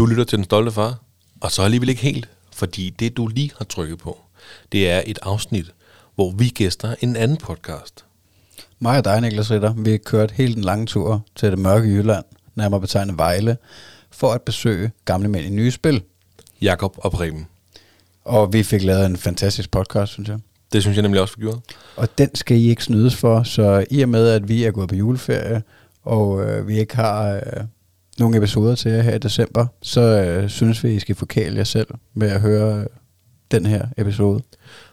[0.00, 0.98] Du lytter til Den Stolte Far,
[1.40, 4.18] og så alligevel ikke helt, fordi det, du lige har trykket på,
[4.72, 5.74] det er et afsnit,
[6.14, 8.04] hvor vi gæster en anden podcast.
[8.78, 11.88] Mig og dig, Niklas Ritter, vi har kørt helt en lang tur til det mørke
[11.88, 12.24] Jylland,
[12.54, 13.56] nærmere betegnet Vejle,
[14.10, 16.02] for at besøge gamle mænd i nye spil.
[16.62, 17.46] Jakob og Preben.
[18.24, 20.38] Og vi fik lavet en fantastisk podcast, synes jeg.
[20.72, 21.60] Det synes jeg nemlig også, vi gjorde.
[21.96, 24.88] Og den skal I ikke snydes for, så i og med, at vi er gået
[24.88, 25.62] på juleferie,
[26.02, 27.64] og øh, vi ikke har øh,
[28.18, 31.64] nogle episoder til jer her i december, så øh, synes vi, I skal forkæle jer
[31.64, 32.86] selv med at høre øh,
[33.50, 34.42] den her episode.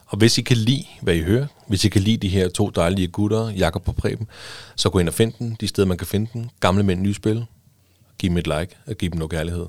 [0.06, 2.70] Og hvis I kan lide, hvad I hører, hvis I kan lide de her to
[2.70, 4.28] dejlige gutter, Jakob og Preben,
[4.76, 6.50] så gå ind og find den, de steder, man kan finde den.
[6.60, 7.46] Gamle mænd, nye spil.
[8.20, 9.66] Giv dem et like, og giv dem noget kærlighed.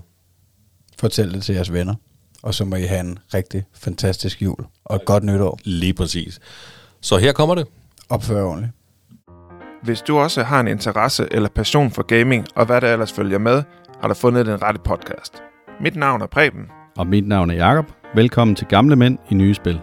[0.99, 1.95] Fortæl det til jeres venner,
[2.43, 5.59] og så må I have en rigtig fantastisk jul og et godt nytår.
[5.65, 6.41] Lige præcis.
[7.01, 7.67] Så her kommer det.
[8.09, 8.73] Opfør ordentligt.
[9.83, 13.39] Hvis du også har en interesse eller passion for gaming, og hvad der ellers følger
[13.39, 13.63] med,
[14.01, 15.43] har du fundet den rette podcast.
[15.81, 16.63] Mit navn er Preben.
[16.97, 17.87] Og mit navn er Jakob.
[18.15, 19.81] Velkommen til Gamle Mænd i Nye Spil.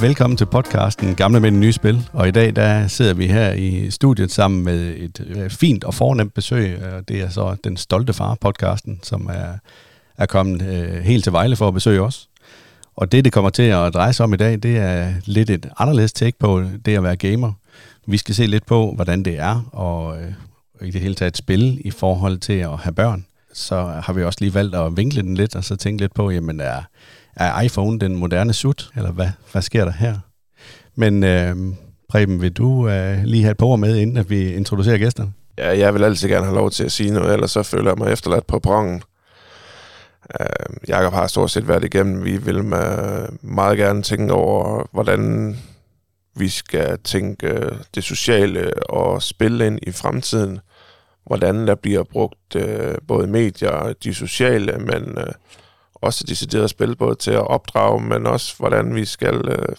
[0.00, 2.08] Velkommen til podcasten Gamle Mænd i Nye Spil.
[2.12, 5.94] Og i dag der sidder vi her i studiet sammen med et øh, fint og
[5.94, 6.78] fornemt besøg.
[6.96, 9.58] Og Det er så Den Stolte Far podcasten, som er,
[10.18, 12.28] er kommet øh, helt til Vejle for at besøge os.
[12.96, 15.68] Og det, det kommer til at dreje sig om i dag, det er lidt et
[15.78, 17.52] anderledes take på det at være gamer.
[18.06, 20.32] Vi skal se lidt på, hvordan det er og øh,
[20.88, 23.26] i det hele taget spille i forhold til at have børn.
[23.52, 26.30] Så har vi også lige valgt at vinkle den lidt, og så tænke lidt på,
[26.30, 26.82] jamen er,
[27.36, 30.18] er iPhone den moderne sut, eller hvad, hvad sker der her?
[30.94, 31.56] Men øh,
[32.08, 35.32] Preben, vil du øh, lige have et par ord med, inden at vi introducerer gæsterne?
[35.58, 37.98] Ja, jeg vil altid gerne have lov til at sige noget, ellers så føler jeg
[37.98, 39.02] mig efterladt på prongen.
[40.40, 42.24] Uh, Jakob har stort set været igennem.
[42.24, 45.56] Vi vil med, meget gerne tænke over, hvordan
[46.36, 50.60] vi skal tænke det sociale og spille ind i fremtiden.
[51.26, 55.32] Hvordan der bliver brugt uh, både medier, de sociale, men uh,
[55.94, 59.76] også decideret spil både til at opdrage, men også hvordan vi skal uh,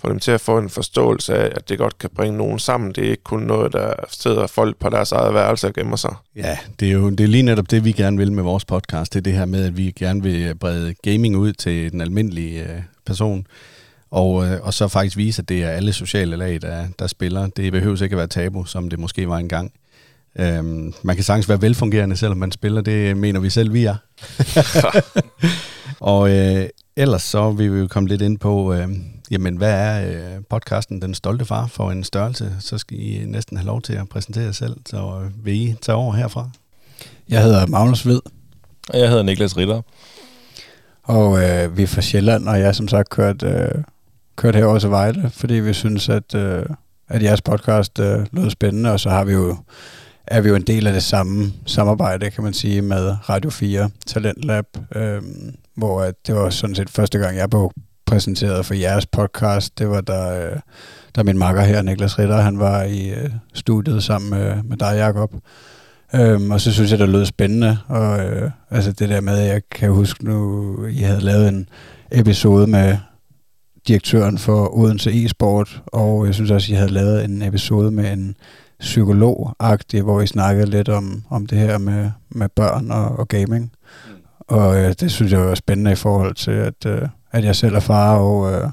[0.00, 2.92] få dem til at få en forståelse af, at det godt kan bringe nogen sammen.
[2.92, 6.14] Det er ikke kun noget, der sidder folk på deres eget værelse og gemmer sig.
[6.36, 9.12] Ja, det er jo det er lige netop det, vi gerne vil med vores podcast.
[9.12, 12.62] Det er det her med, at vi gerne vil brede gaming ud til den almindelige
[12.62, 13.46] øh, person.
[14.10, 17.46] Og, øh, og så faktisk vise, at det er alle sociale lag, der, der spiller.
[17.46, 19.72] Det behøver ikke at være tabu, som det måske var engang.
[20.38, 22.80] Øhm, man kan sagtens være velfungerende, selvom man spiller.
[22.80, 23.96] Det mener vi selv, vi er.
[26.00, 28.88] og øh, ellers så vil vi jo komme lidt ind på, øh,
[29.30, 32.52] jamen hvad er øh, podcasten Den Stolte Far for en størrelse?
[32.60, 34.76] Så skal I næsten have lov til at præsentere jer selv.
[34.86, 36.50] Så øh, vil I tage over herfra?
[37.28, 38.20] Jeg hedder Magnus Ved,
[38.88, 39.82] Og jeg hedder Niklas Ritter.
[41.02, 43.68] og øh, vi er fra Sjælland, og jeg har som sagt kørt, øh,
[44.36, 46.64] kørt herover til Vejle, fordi vi synes, at, øh,
[47.08, 49.56] at jeres podcast øh, lød spændende, og så har vi jo,
[50.26, 53.90] er vi jo en del af det samme samarbejde, kan man sige, med Radio 4
[54.06, 54.64] Talentlab,
[54.94, 55.22] øh,
[55.74, 57.70] hvor at det var sådan set første gang, jeg blev
[58.08, 59.78] præsenteret for jeres podcast.
[59.78, 60.60] Det var da, øh,
[61.16, 64.94] da min makker her, Niklas Ritter, han var i øh, studiet sammen med, med dig,
[64.96, 65.34] Jacob.
[66.14, 67.78] Øhm, og så synes jeg, det lød spændende.
[67.88, 71.68] Og øh, altså det der med, at jeg kan huske nu, I havde lavet en
[72.12, 72.96] episode med
[73.88, 78.36] direktøren for Odense e-sport, og jeg synes også, I havde lavet en episode med en
[78.80, 79.56] psykolog
[80.02, 83.72] hvor I snakkede lidt om, om det her med, med børn og, og gaming.
[84.38, 87.74] Og øh, det synes jeg var spændende i forhold til, at, øh, at jeg selv
[87.74, 88.70] er far, og, øh,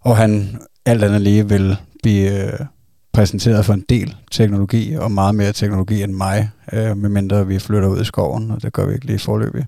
[0.00, 2.66] og han alt andet lige vil blive øh,
[3.12, 7.88] præsenteret for en del teknologi, og meget mere teknologi end mig, øh, medmindre vi flytter
[7.88, 9.66] ud i skoven, og det gør vi ikke lige forløbig.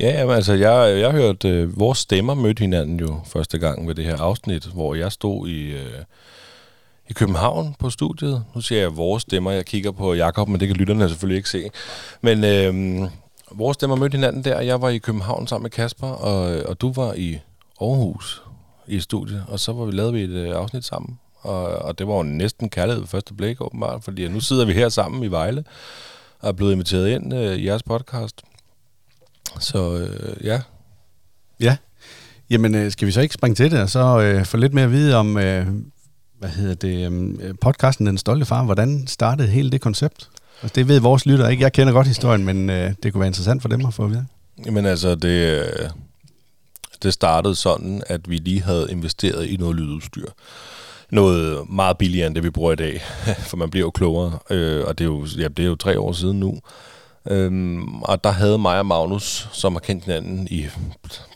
[0.00, 3.94] Ja, jamen, altså, jeg, jeg hørte, øh, vores stemmer mødte hinanden jo første gang ved
[3.94, 6.04] det her afsnit, hvor jeg stod i, øh,
[7.08, 8.44] i København på studiet.
[8.54, 11.50] Nu ser jeg vores stemmer, jeg kigger på Jakob, men det kan lytterne selvfølgelig ikke
[11.50, 11.70] se.
[12.20, 13.08] Men øh,
[13.50, 16.92] vores stemmer mødte hinanden der, jeg var i København sammen med Kasper, og, og du
[16.92, 17.38] var i
[17.80, 18.42] Aarhus
[18.86, 21.18] i studiet, og så var vi lavede vi et øh, afsnit sammen.
[21.40, 24.72] Og, og det var jo næsten kærlighed ved første blik, åbenbart, fordi nu sidder vi
[24.72, 25.64] her sammen i Vejle,
[26.40, 28.42] og er blevet inviteret ind øh, i jeres podcast.
[29.60, 30.60] Så øh, ja,
[31.60, 31.76] Ja.
[32.50, 34.84] Jamen, øh, skal vi så ikke springe til det, og så øh, få lidt mere
[34.84, 35.66] at vide om, øh,
[36.38, 38.64] hvad hedder det, øh, podcasten Den Stolte Far.
[38.64, 40.30] Hvordan startede hele det koncept?
[40.60, 41.62] Og det ved vores lytter ikke.
[41.62, 44.10] Jeg kender godt historien, men øh, det kunne være interessant for dem at få at
[44.10, 44.26] vide.
[44.66, 45.90] Jamen altså, det, øh,
[47.02, 50.26] det startede sådan, at vi lige havde investeret i noget lydudstyr.
[51.10, 53.02] Noget meget billigere end det, vi bruger i dag,
[53.48, 56.00] for man bliver jo klogere, øh, og det er jo, ja, det er jo tre
[56.00, 56.58] år siden nu.
[57.30, 60.66] Øhm, og der havde mig og Magnus, som har kendt hinanden i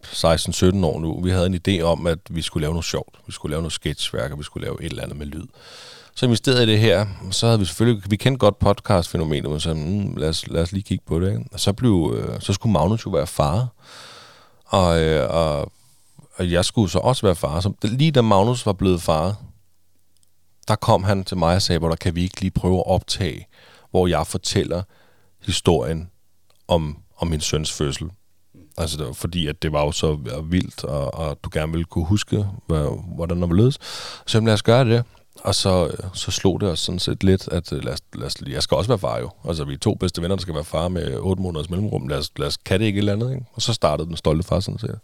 [0.04, 3.14] 16-17 år nu, vi havde en idé om, at vi skulle lave noget sjovt.
[3.26, 5.46] Vi skulle lave noget sketchværk, og vi skulle lave et eller andet med lyd
[6.20, 7.06] så investerede i det her.
[7.26, 10.62] og Så havde vi selvfølgelig, vi kendte godt podcast-fænomenet, men så mm, lad, os, lad
[10.62, 11.28] os lige kigge på det.
[11.28, 11.44] Ikke?
[11.52, 13.68] Og så, blev, øh, så skulle Magnus jo være far.
[14.64, 15.72] Og, øh, og,
[16.36, 17.60] og jeg skulle så også være far.
[17.60, 19.36] Så lige da Magnus var blevet far,
[20.68, 22.86] der kom han til mig og sagde, hvor der kan vi ikke lige prøve at
[22.86, 23.46] optage,
[23.90, 24.82] hvor jeg fortæller
[25.46, 26.10] historien
[26.68, 28.10] om, om min søns fødsel.
[28.78, 31.84] Altså, det var fordi, at det var jo så vildt, og, og du gerne ville
[31.84, 33.78] kunne huske, hvad, hvordan det var ledes.
[34.26, 35.04] Så lad os gøre det.
[35.36, 38.26] Og så, øh, så slog det os sådan set lidt, at øh, lad os, lad
[38.26, 39.30] os, jeg skal også være far jo.
[39.48, 42.08] Altså, vi er to bedste venner, der skal være far med otte måneders mellemrum.
[42.08, 43.44] Lad os, lad os kan det ikke et eller andet, ikke?
[43.52, 44.98] Og så startede den stolte far sådan set.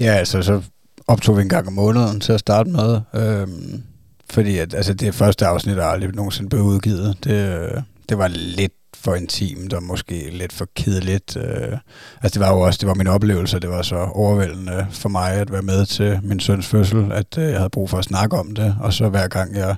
[0.00, 0.62] Ja, altså så
[1.06, 3.00] optog vi en gang om måneden til at starte med.
[3.14, 3.82] Øhm,
[4.30, 7.24] fordi at, altså, det første afsnit er aldrig nogensinde blevet udgivet.
[7.24, 11.36] Det, øh, det var lidt for intimt og måske lidt for kedeligt.
[11.36, 11.78] Øh,
[12.22, 15.32] altså det var jo også det var min oplevelse, det var så overvældende for mig
[15.32, 18.36] at være med til min søns fødsel, at øh, jeg havde brug for at snakke
[18.36, 19.76] om det, og så hver gang jeg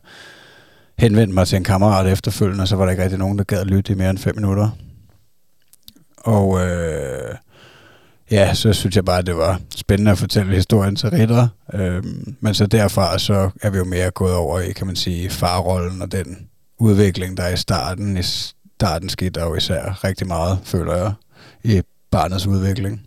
[0.99, 3.93] henvendte mig til en kammerat efterfølgende, så var der ikke rigtig nogen, der gad lytte
[3.93, 4.71] i mere end fem minutter.
[6.19, 7.35] Og øh,
[8.31, 11.49] ja, så synes jeg bare, at det var spændende at fortælle historien til Ritter.
[11.75, 12.05] Øh,
[12.41, 16.03] men så derfra så er vi jo mere gået over i, kan man sige, farrollen
[16.03, 16.49] og den
[16.79, 18.17] udvikling, der er i starten.
[18.81, 21.13] Starten skete der jo især rigtig meget, føler jeg,
[21.65, 23.03] i barnets udvikling.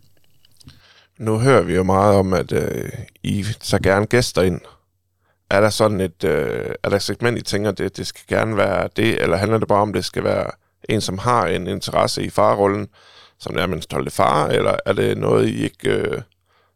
[1.19, 2.89] Nu hører vi jo meget om, at øh,
[3.23, 4.61] I så gerne gæster ind.
[5.49, 8.57] Er der sådan et, øh, er der et segment, I tænker, det, det skal gerne
[8.57, 10.51] være det, eller handler det bare om, at det skal være
[10.89, 12.87] en, som har en interesse i farrollen,
[13.39, 15.89] som er min stolte far, eller er det noget, I ikke...
[15.89, 16.21] Øh,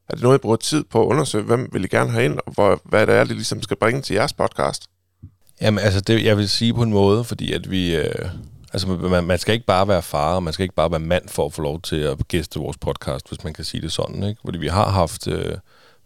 [0.10, 1.44] er det noget, I bruger tid på at undersøge?
[1.44, 4.02] Hvem vil I gerne have ind, og hvor, hvad det er, det ligesom skal bringe
[4.02, 4.84] til jeres podcast?
[5.62, 7.96] Jamen, altså, det, jeg vil sige på en måde, fordi at vi...
[7.96, 8.30] Øh,
[8.76, 11.30] altså, man, man skal ikke bare være far, og man skal ikke bare være mand
[11.30, 14.24] for at få lov til at gæste vores podcast, hvis man kan sige det sådan,
[14.24, 14.42] ikke?
[14.46, 15.28] Fordi vi har haft...
[15.28, 15.58] Øh,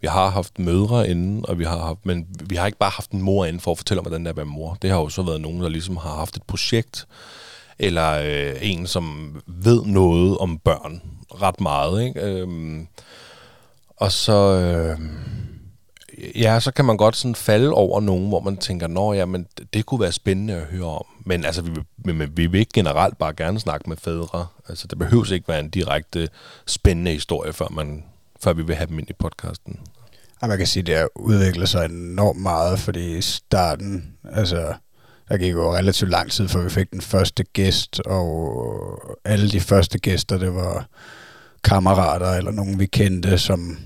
[0.02, 3.10] vi har haft mødre inden, og vi har haft, men vi har ikke bare haft
[3.10, 4.78] en mor inden for at fortælle om, hvordan det er at være mor.
[4.82, 7.06] Det har jo så været nogen, der ligesom har haft et projekt,
[7.78, 11.02] eller øh, en, som ved noget om børn
[11.42, 12.04] ret meget.
[12.04, 12.20] Ikke?
[12.20, 12.86] Øhm,
[13.96, 14.98] og så, øh,
[16.34, 19.46] ja, så kan man godt sådan falde over nogen, hvor man tænker, nå ja, men
[19.74, 21.04] det kunne være spændende at høre om.
[21.26, 24.46] Men altså, vi, vil, men, vi vil ikke generelt bare gerne snakke med fædre.
[24.68, 26.28] Altså, det behøves ikke være en direkte
[26.66, 28.04] spændende historie, før, man,
[28.40, 29.80] før vi vil have dem ind i podcasten.
[30.42, 34.74] Ja, man kan sige, at det har udviklet sig enormt meget, fordi i starten, altså,
[35.28, 39.60] der gik jo relativt lang tid, før vi fik den første gæst, og alle de
[39.60, 40.86] første gæster, det var
[41.64, 43.78] kammerater eller nogen, vi kendte, som,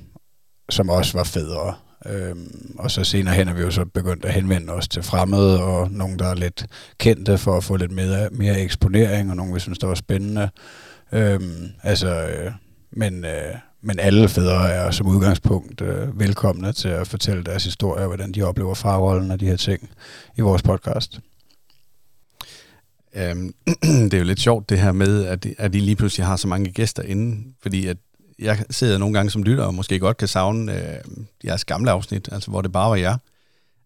[0.70, 1.74] som også var fædre.
[2.06, 5.62] Øhm, og så senere hen er vi jo så begyndt at henvende os til fremmede,
[5.62, 6.66] og nogen, der er lidt
[6.98, 10.50] kendte for at få lidt mere, mere eksponering, og nogen, vi synes, der var spændende.
[11.12, 12.52] Øhm, altså, øh,
[12.90, 18.06] men, øh, men alle fædre er som udgangspunkt øh, velkomne til at fortælle deres historie,
[18.06, 19.90] hvordan de oplever farrollen og de her ting
[20.36, 21.20] i vores podcast.
[23.16, 23.54] Øhm,
[24.10, 26.48] det er jo lidt sjovt det her med, at, at I lige pludselig har så
[26.48, 27.96] mange gæster inde, fordi at
[28.38, 30.98] jeg sidder nogle gange som lytter og måske godt kan savne øh,
[31.44, 33.16] jeres gamle afsnit, altså hvor det bare var jer.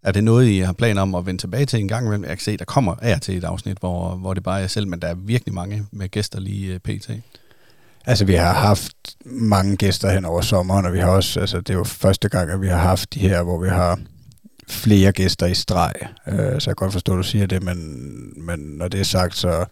[0.02, 2.24] Er det noget, I har planer om at vende tilbage til en gang imellem?
[2.24, 4.66] Jeg kan se, der kommer af til et afsnit, hvor, hvor det bare er jer
[4.66, 7.10] selv, men der er virkelig mange med gæster lige øh, pt.
[8.06, 8.92] Altså, vi har haft
[9.24, 12.50] mange gæster hen over sommeren, og vi har også, altså, det er jo første gang,
[12.50, 13.98] at vi har haft de her, hvor vi har
[14.68, 15.92] flere gæster i streg.
[16.26, 17.78] Øh, så jeg kan godt forstå, at du siger det, men,
[18.36, 19.64] men når det er sagt, så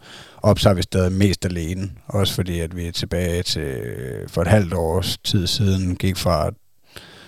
[0.47, 1.89] optager vi stadig mest alene.
[2.07, 3.81] Også fordi, at vi er tilbage til
[4.27, 6.49] for et halvt års tid siden gik fra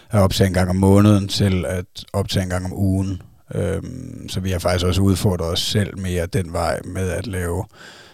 [0.09, 3.21] at optage en gang om måneden til at optage en gang om ugen.
[3.55, 7.65] Øhm, så vi har faktisk også udfordret os selv mere den vej med at lave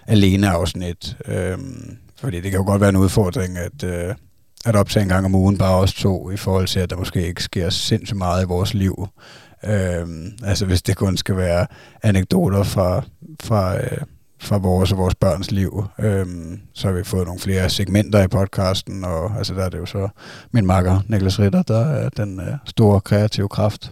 [0.07, 1.17] alene afsnit.
[1.27, 4.15] Øhm, fordi det kan jo godt være en udfordring, at, øh,
[4.65, 7.27] at optage en gang om ugen bare os to, i forhold til, at der måske
[7.27, 9.07] ikke sker sindssygt meget i vores liv.
[9.63, 11.67] Øhm, altså hvis det kun skal være
[12.03, 13.03] anekdoter fra,
[13.43, 13.97] fra, øh,
[14.47, 18.27] fra vores og vores børns liv, øhm, så har vi fået nogle flere segmenter i
[18.27, 20.07] podcasten, og altså der er det jo så
[20.51, 23.91] min makker, Niklas Ritter, der er den øh, store kreative kraft.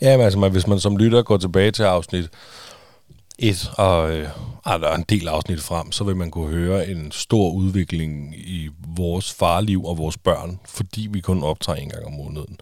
[0.00, 2.30] Ja, men altså, hvis man som lytter går tilbage til afsnit
[3.38, 4.28] 1 og øh,
[4.96, 9.84] en del afsnit frem, så vil man kunne høre en stor udvikling i vores farliv
[9.84, 12.58] og vores børn, fordi vi kun optager en gang om måneden.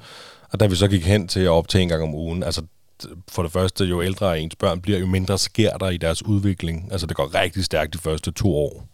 [0.53, 2.63] Og da vi så gik hen til at optage en gang om ugen, altså
[3.29, 6.89] for det første, jo ældre ens børn bliver, jo mindre sker der i deres udvikling.
[6.93, 8.89] Altså det går rigtig stærkt de første to år.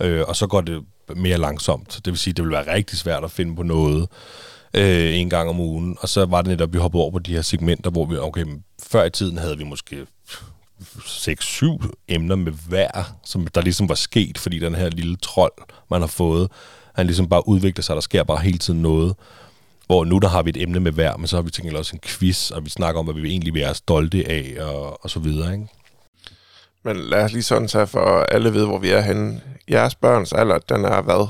[0.00, 0.84] Øh, og så går det
[1.16, 2.00] mere langsomt.
[2.04, 4.08] Det vil sige, det vil være rigtig svært at finde på noget
[4.74, 5.96] øh, en gang om ugen.
[6.00, 8.16] Og så var det netop, at vi hoppede over på de her segmenter, hvor vi,
[8.16, 8.46] okay,
[8.82, 10.06] før i tiden havde vi måske
[10.82, 15.52] 6-7 emner med hver, som der ligesom var sket, fordi den her lille trold,
[15.90, 16.50] man har fået,
[16.94, 19.14] han ligesom bare udvikler sig, der sker bare hele tiden noget.
[19.86, 21.96] Hvor nu der har vi et emne med hver, men så har vi tænkt også
[21.96, 25.10] en quiz, og vi snakker om, hvad vi egentlig vil være stolte af, og, og
[25.10, 25.66] så videre, ikke?
[26.84, 29.40] Men lad os lige sådan tage, for alle ved, hvor vi er henne.
[29.70, 31.28] Jeres børns alder, den er hvad?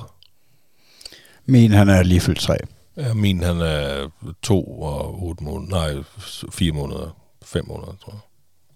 [1.46, 2.56] Min, han er lige fyldt tre.
[2.96, 4.08] Ja, min, han er
[4.42, 6.02] to og otte måneder, nej,
[6.52, 8.20] fire måneder, fem måneder, tror jeg.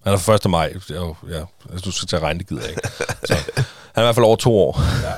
[0.04, 0.50] Han er fra 1.
[0.50, 2.88] maj, ja, ja, hvis du skal tage regne, det gider jeg ikke.
[3.24, 3.64] Så, han
[3.94, 4.80] er i hvert fald over to år.
[5.02, 5.12] Ja.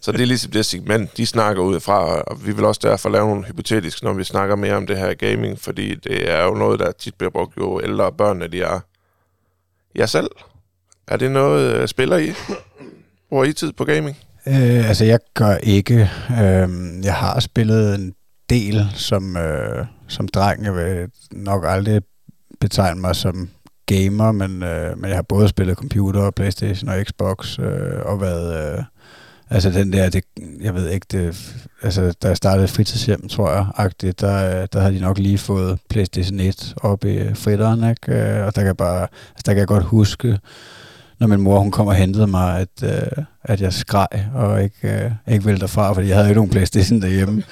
[0.00, 3.08] Så det er ligesom det segment, de snakker ud fra, og vi vil også derfor
[3.08, 6.54] lave nogle hypotetisk, når vi snakker mere om det her gaming, fordi det er jo
[6.54, 8.80] noget, der tit bliver brugt jo ældre børn, de er.
[9.94, 10.30] Jeg selv,
[11.08, 12.32] er det noget, jeg spiller I?
[13.28, 14.16] Bruger I tid på gaming?
[14.46, 16.10] Øh, altså, jeg gør ikke.
[16.30, 16.68] Øh,
[17.04, 18.14] jeg har spillet en
[18.50, 20.64] del som, øh, som dreng.
[20.64, 22.02] Jeg vil nok aldrig
[22.60, 23.48] betegne mig som
[23.86, 28.78] gamer, men, øh, men jeg har både spillet computer, Playstation og Xbox, øh, og været...
[28.78, 28.84] Øh,
[29.52, 30.24] altså den der, det,
[30.60, 34.94] jeg ved ikke, det, altså da jeg startede fritidshjem, tror jeg, agtigt, der, der havde
[34.94, 38.12] de nok lige fået Playstation 1 op i fritteren, ikke?
[38.12, 40.38] Øh, og der kan, bare, altså, der kan jeg godt huske,
[41.20, 45.04] når min mor hun kom og hentede mig, at, øh, at jeg skreg og ikke,
[45.04, 47.42] øh, ikke ville derfra, fordi jeg havde ikke nogen Playstation derhjemme.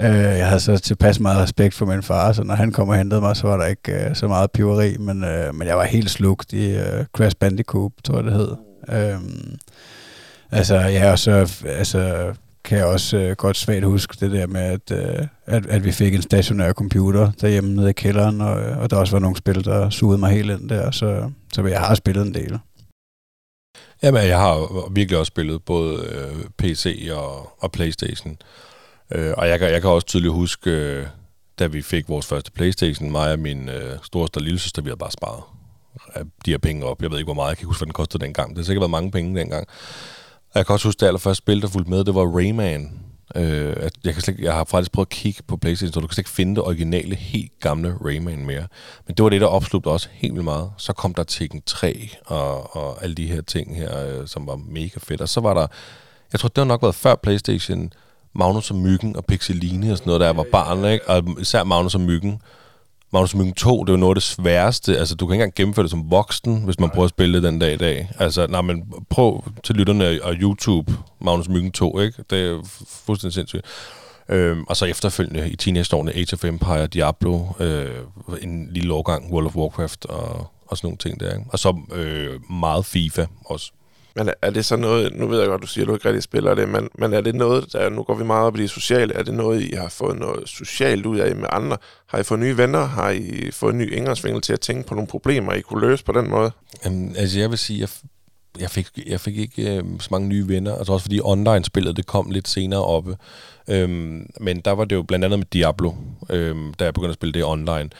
[0.00, 2.96] øh, jeg havde så tilpas meget respekt for min far, så når han kom og
[2.96, 5.84] hentede mig, så var der ikke øh, så meget piveri, men, øh, men jeg var
[5.84, 8.56] helt slugt i øh, Crash Bandicoot, tror jeg det hed.
[8.88, 9.18] Øh,
[10.50, 12.34] altså, ja, og så altså,
[12.64, 15.92] kan jeg også øh, godt svagt huske det der med, at, øh, at, at vi
[15.92, 19.36] fik en stationær computer derhjemme nede i kælderen, og, øh, og der også var nogle
[19.36, 22.58] spil, der sugede mig helt ind der, så, så jeg har spillet en del.
[24.02, 28.36] Jamen, jeg har virkelig også spillet både øh, PC og, og Playstation.
[29.10, 31.06] Øh, og jeg, jeg kan også tydeligt huske, øh,
[31.58, 34.88] da vi fik vores første Playstation, mig og min øh, storeste og lille søster, vi
[34.88, 35.42] havde bare sparet
[36.16, 37.02] øh, de her penge op.
[37.02, 38.50] Jeg ved ikke, hvor meget jeg kan huske, hvad den kostede dengang.
[38.50, 39.66] Det har sikkert været mange penge dengang.
[40.54, 43.00] Og jeg kan også huske, det allerførste spil, der fulgte med, det var Rayman.
[43.34, 46.14] Øh, jeg, kan slet, jeg har faktisk prøvet at kigge på Playstation, så du kan
[46.14, 48.66] slet ikke finde det originale, helt gamle Rayman mere.
[49.06, 50.70] Men det var det, der opslugte også helt vildt meget.
[50.78, 54.56] Så kom der Tekken 3 og, og alle de her ting her, øh, som var
[54.56, 55.20] mega fedt.
[55.20, 55.66] Og så var der,
[56.32, 57.92] jeg tror, det har nok været før Playstation,
[58.34, 61.08] Magnus og Myggen og Pixeline og sådan noget, der jeg var barn, ikke?
[61.08, 62.42] Og især Magnus og Myggen.
[63.14, 64.98] Magnus Myggen 2, det var noget af det sværeste.
[64.98, 67.42] Altså, du kan ikke engang gennemføre det som voksen, hvis man prøver at spille det
[67.42, 68.10] den dag i dag.
[68.18, 72.24] Altså, nej, men prøv til lytterne og YouTube, Magnus Myggen 2, ikke?
[72.30, 72.60] Det er
[73.06, 73.62] fuldstændig sindssygt.
[74.28, 77.88] Øhm, og så efterfølgende i teenage-årene Age of Empire, Diablo, øh,
[78.42, 81.32] en lille årgang, World of Warcraft og, og sådan nogle ting der.
[81.32, 81.44] Ikke?
[81.48, 83.72] Og så øh, meget FIFA også.
[84.16, 86.22] Men er det så noget, nu ved jeg godt, du siger, at du ikke rigtig
[86.22, 88.70] spiller det, men, men er det noget, der, nu går vi meget op i det
[88.70, 91.76] sociale, er det noget, I har fået noget socialt ud af med andre?
[92.06, 92.84] Har I fået nye venner?
[92.84, 96.04] Har I fået en ny indgangsvinkel til at tænke på nogle problemer, I kunne løse
[96.04, 96.50] på den måde?
[96.84, 97.88] Jamen, altså jeg vil sige, jeg,
[98.60, 102.06] jeg, fik, jeg fik ikke øh, så mange nye venner, altså også fordi online-spillet, det
[102.06, 103.16] kom lidt senere oppe.
[103.68, 105.92] Øhm, men der var det jo blandt andet med Diablo,
[106.30, 107.90] øhm, da jeg begyndte at spille det online.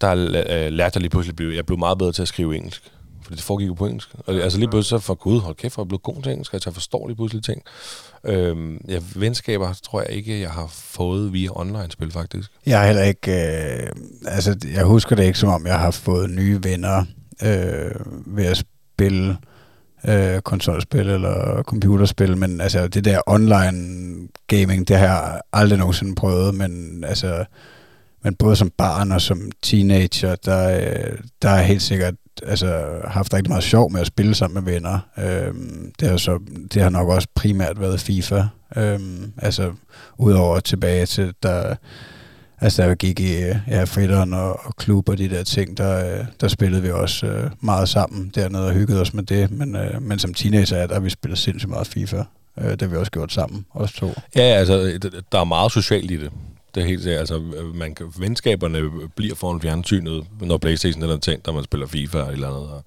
[0.00, 2.92] Der øh, lærte jeg lige pludselig, at jeg blev meget bedre til at skrive engelsk
[3.26, 4.08] fordi det foregik jo på engelsk.
[4.26, 6.54] Og altså lige pludselig så for gud, hold kæft, jeg er blevet god til engelsk,
[6.54, 7.62] at jeg forstår lige pludselig ting.
[8.24, 12.50] Øhm, ja, venskaber tror jeg ikke, jeg har fået via online-spil, faktisk.
[12.66, 13.88] Jeg har heller ikke, øh,
[14.26, 17.04] altså jeg husker det ikke, som om jeg har fået nye venner
[17.42, 17.90] øh,
[18.26, 19.36] ved at spille
[20.08, 26.14] øh, konsolspil eller computerspil, men altså det der online gaming, det har jeg aldrig nogensinde
[26.14, 27.44] prøvet, men altså
[28.24, 33.34] men både som barn og som teenager, der, øh, der er helt sikkert altså, haft
[33.34, 34.98] rigtig meget sjov med at spille sammen med venner.
[35.18, 36.38] Øhm, det, har så,
[36.74, 38.42] det har nok også primært været FIFA.
[38.76, 39.72] Øhm, altså,
[40.18, 41.74] udover tilbage til, der,
[42.60, 43.34] altså, der gik i
[43.68, 47.26] ja, fritteren og, og klub og de der ting, der, øh, der spillede vi også
[47.26, 49.50] øh, meget sammen dernede og hyggede os med det.
[49.50, 52.22] Men, øh, men som teenager, der har vi spillet sindssygt meget FIFA.
[52.58, 54.12] Øh, det har vi også gjort sammen, os to.
[54.36, 54.98] Ja, altså,
[55.32, 56.32] der er meget socialt i det.
[56.76, 57.20] Det er helt sikkert.
[57.20, 57.38] Altså,
[57.74, 62.48] man kan, venskaberne bliver foran fjernsynet, når Playstation er tændt, når man spiller FIFA eller
[62.48, 62.82] andet.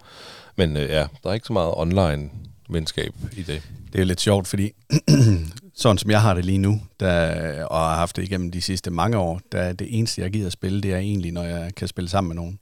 [0.56, 2.30] Men øh, ja, der er ikke så meget online
[2.70, 3.62] venskab i det.
[3.94, 4.72] Det er lidt sjovt, fordi
[5.76, 8.92] sådan som jeg har det lige nu, der, og har haft det igennem de sidste
[8.92, 11.88] mange år, der det eneste, jeg gider at spille, det er egentlig, når jeg kan
[11.88, 12.60] spille sammen med nogen.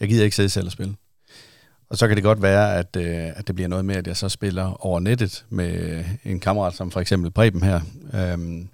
[0.00, 0.94] Jeg gider ikke sidde selv og spille.
[1.90, 4.16] Og så kan det godt være, at, øh, at det bliver noget med, at jeg
[4.16, 7.80] så spiller over nettet med en kammerat, som for eksempel Preben her.
[8.14, 8.68] Øhm,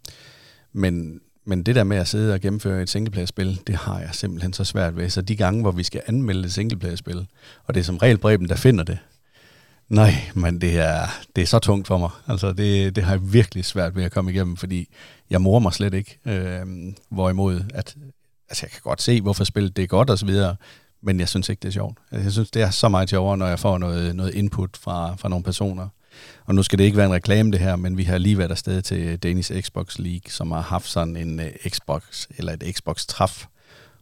[0.73, 4.53] men men det der med at sidde og gennemføre et singleplayer-spil, det har jeg simpelthen
[4.53, 5.11] så svært ved.
[5.11, 7.27] Så de gange, hvor vi skal anmelde et singleplayer-spil,
[7.65, 8.99] og det er som regel Breben, der finder det,
[9.89, 12.11] nej, men det er, det er så tungt for mig.
[12.29, 14.89] Altså, det, det har jeg virkelig svært ved at komme igennem, fordi
[15.31, 16.19] jeg morer mig slet ikke.
[16.27, 16.67] Øh,
[17.09, 17.97] hvorimod, at
[18.49, 20.57] altså, jeg kan godt se, hvorfor spillet det er godt og så videre,
[21.03, 21.99] men jeg synes ikke, det er sjovt.
[22.11, 25.15] Altså, jeg synes, det er så meget sjovere, når jeg får noget, noget input fra,
[25.17, 25.89] fra nogle personer.
[26.47, 28.51] Og nu skal det ikke være en reklame det her, men vi har lige været
[28.51, 33.47] afsted til Danish Xbox League, som har haft sådan en øh, Xbox, eller et Xbox-træf,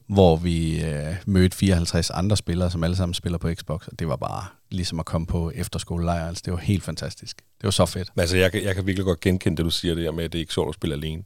[0.07, 4.09] hvor vi øh, mødte 54 andre spillere, som alle sammen spiller på Xbox, og det
[4.09, 6.29] var bare ligesom at komme på efterskolelejr.
[6.29, 7.37] Altså, det var helt fantastisk.
[7.37, 8.09] Det var så fedt.
[8.17, 10.33] Altså, jeg, kan, jeg kan virkelig godt genkende det, du siger det her med, at
[10.33, 11.23] det er ikke sjovt at spille alene.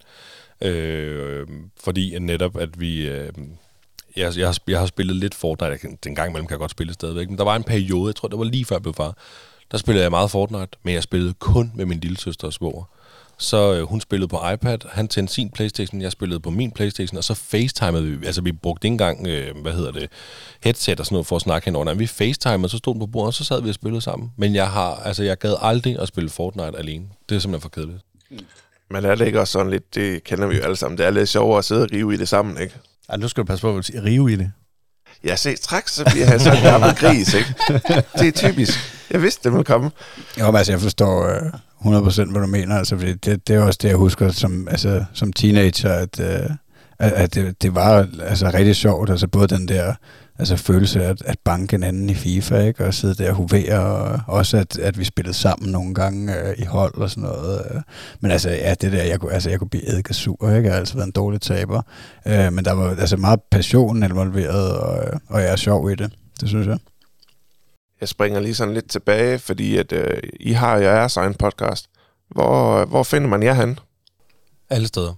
[0.61, 1.47] Øh,
[1.85, 3.09] fordi netop, at vi...
[3.09, 3.33] Øh,
[4.17, 5.97] jeg, jeg, har, jeg har spillet lidt Fortnite.
[6.05, 7.29] Den gang imellem kan jeg godt spille stadigvæk.
[7.29, 9.17] Men der var en periode, jeg tror, det var lige før jeg blev far.
[9.71, 12.85] Der spillede jeg meget Fortnite, men jeg spillede kun med min lille søster og svoger.
[13.39, 17.19] Så øh, hun spillede på iPad, han tændte sin Playstation, jeg spillede på min Playstation,
[17.19, 20.11] og så facetimede vi, altså vi brugte ikke engang, øh, hvad hedder det,
[20.65, 21.85] headset og sådan noget for at snakke henover.
[21.85, 24.33] Nej, vi facetimede, så stod den på bordet, og så sad vi og spillede sammen.
[24.37, 27.05] Men jeg har, altså jeg gad aldrig at spille Fortnite alene.
[27.29, 28.03] Det er simpelthen for kedeligt.
[28.91, 31.11] Men er det ikke også sådan lidt, det kender vi jo alle sammen, det er
[31.11, 32.75] lidt sjovere at sidde og rive i det sammen, ikke?
[33.11, 34.53] Ja, nu skal du passe på at rive i det.
[35.25, 37.55] Ja, se, straks så bliver han sådan en gammel gris, ikke?
[38.19, 38.79] Det er typisk.
[39.11, 39.91] Jeg vidste, det ville komme.
[40.41, 41.43] Jo, men altså, jeg forstår øh,
[41.85, 45.05] 100% hvad du mener, altså, fordi det, det er også det, jeg husker som, altså,
[45.13, 46.51] som teenager, at, øh,
[46.99, 49.95] at, at det, det var altså, rigtig sjovt, altså både den der
[50.39, 52.85] altså følelse af at, at banke en anden i FIFA, ikke?
[52.85, 53.79] og sidde der og hovere,
[54.27, 57.67] og også at, at vi spillede sammen nogle gange øh, i hold og sådan noget.
[57.71, 57.81] Øh.
[58.21, 60.63] Men altså, ja, det der, jeg kunne, altså, jeg kunne blive eddikasur, ikke?
[60.63, 61.83] Jeg har altid været en dårlig taber.
[62.27, 66.13] Øh, men der var altså meget passion involveret, og, og jeg er sjov i det,
[66.41, 66.79] det synes jeg.
[68.01, 71.87] Jeg springer lige sådan lidt tilbage, fordi at øh, I har jeres egen podcast.
[72.29, 73.79] Hvor, hvor finder man jer hen?
[74.71, 75.15] Alle steder.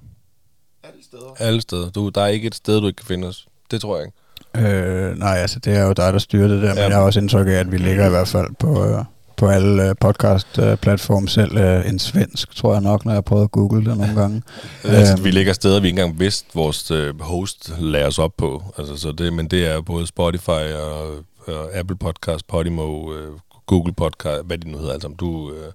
[0.82, 1.34] Alle steder.
[1.38, 1.90] Alle steder.
[1.90, 3.48] Du, der er ikke et sted, du ikke kan finde os.
[3.70, 4.16] Det tror jeg ikke.
[4.58, 6.86] Øh, nej, altså det er jo dig, der styrer det der, men Ja.
[6.88, 9.04] jeg har også indtryk af, at vi ligger i hvert fald på, øh,
[9.36, 11.56] på alle øh, podcast-platforme selv.
[11.58, 14.42] Øh, en svensk, tror jeg nok, når jeg prøvet at google det nogle gange.
[14.84, 15.24] Altså, Øhm.
[15.24, 18.62] vi ligger steder, vi ikke engang vidste, vores øh, host lader os op på.
[18.78, 21.08] Altså, så det, men det er både Spotify og,
[21.46, 23.32] og Apple Podcast, Podimo, øh,
[23.66, 24.92] Google Podcast, hvad de nu hedder.
[24.92, 25.72] Altså, du, øh,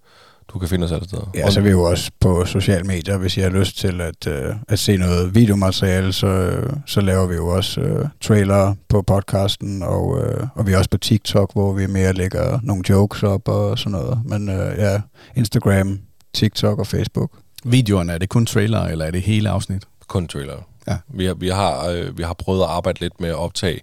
[0.53, 1.31] du kan finde os alle steder.
[1.35, 4.27] Ja, så er vi jo også på sociale medier, hvis I har lyst til at,
[4.27, 9.01] øh, at se noget videomateriale, så, øh, så laver vi jo også øh, trailer på
[9.01, 13.23] podcasten, og, øh, og vi er også på TikTok, hvor vi mere lægger nogle jokes
[13.23, 14.21] op og sådan noget.
[14.25, 15.01] Men øh, ja,
[15.35, 15.99] Instagram,
[16.33, 17.31] TikTok og Facebook.
[17.63, 19.83] Videoerne, er det kun trailer, eller er det hele afsnit?
[20.07, 20.55] Kun trailer.
[20.87, 20.97] Ja.
[21.07, 23.79] Vi, har, vi, har, øh, vi har prøvet at arbejde lidt med at optage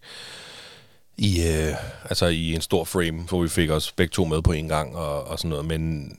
[1.19, 4.53] i, øh, altså i en stor frame, hvor vi fik os begge to med på
[4.53, 6.13] en gang og, og sådan noget, men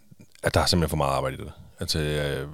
[0.44, 1.52] at der er simpelthen for meget arbejde i det.
[1.80, 2.48] Altså, øh,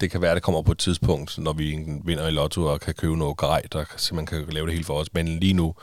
[0.00, 2.80] det kan være, at det kommer på et tidspunkt, når vi vinder i lotto og
[2.80, 5.74] kan købe noget grej, der simpelthen kan lave det hele for os, men lige nu,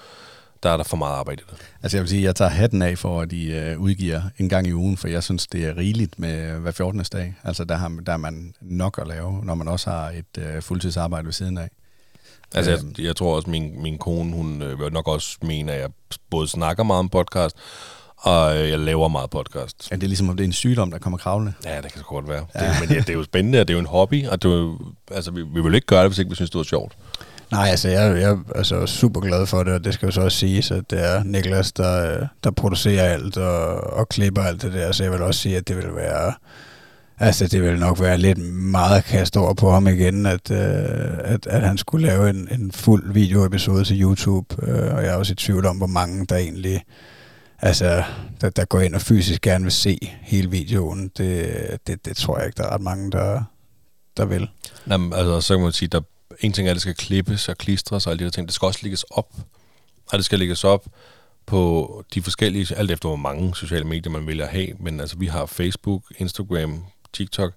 [0.64, 1.62] der er der for meget arbejde i det.
[1.84, 4.68] Altså jeg vil sige, jeg tager hatten af for, at de øh, udgiver en gang
[4.68, 7.04] i ugen, for jeg synes, det er rigeligt med hver 14.
[7.14, 7.36] dag.
[7.44, 10.62] Altså der, har, der er man nok at lave, når man også har et øh,
[10.62, 11.70] fuldtidsarbejde ved siden af.
[12.54, 12.94] Altså, Øhm.
[12.98, 15.90] jeg, jeg tror også, min, min kone, hun øh, vil nok også mene, at jeg
[16.30, 17.56] både snakker meget om podcast,
[18.24, 19.88] og øh, jeg laver meget podcast.
[19.92, 21.54] Ja, det er ligesom, om det er en sygdom, der kommer kravlende.
[21.66, 22.46] Ja, det kan så godt være.
[22.56, 22.60] Ja.
[22.60, 24.52] Det, men det, det er jo spændende, og det er jo en hobby, og det
[24.52, 24.80] er jo,
[25.12, 26.94] altså, vi, vi vil ikke gøre det, hvis ikke vi synes, det var sjovt.
[27.52, 30.22] Nej, altså jeg, jeg er altså super glad for det, og det skal jo så
[30.22, 34.74] også siges, at det er Niklas, der, der producerer alt og, og klipper alt det
[34.74, 36.34] der, så jeg vil også sige, at det vil være...
[37.20, 40.58] Altså, det vil nok være lidt meget at kaste over på ham igen, at, øh,
[41.24, 45.16] at, at han skulle lave en, en fuld videoepisode til YouTube, øh, og jeg er
[45.16, 46.84] også i tvivl om, hvor mange der egentlig
[47.64, 48.04] altså,
[48.42, 51.12] der, der går ind og fysisk gerne vil se hele videoen.
[51.18, 53.44] Det, det, det tror jeg ikke, der er ret mange, der,
[54.18, 54.50] der vil.
[54.90, 56.02] Jamen, altså, så kan man sige, der
[56.40, 58.48] en ting er, at det skal klippes og klistres og alle de der ting.
[58.48, 59.34] Det skal også lægges op.
[60.12, 60.86] Og det skal lægges op
[61.46, 64.68] på de forskellige, alt efter hvor mange sociale medier man vælger at have.
[64.80, 67.54] Men altså, vi har Facebook, Instagram, TikTok.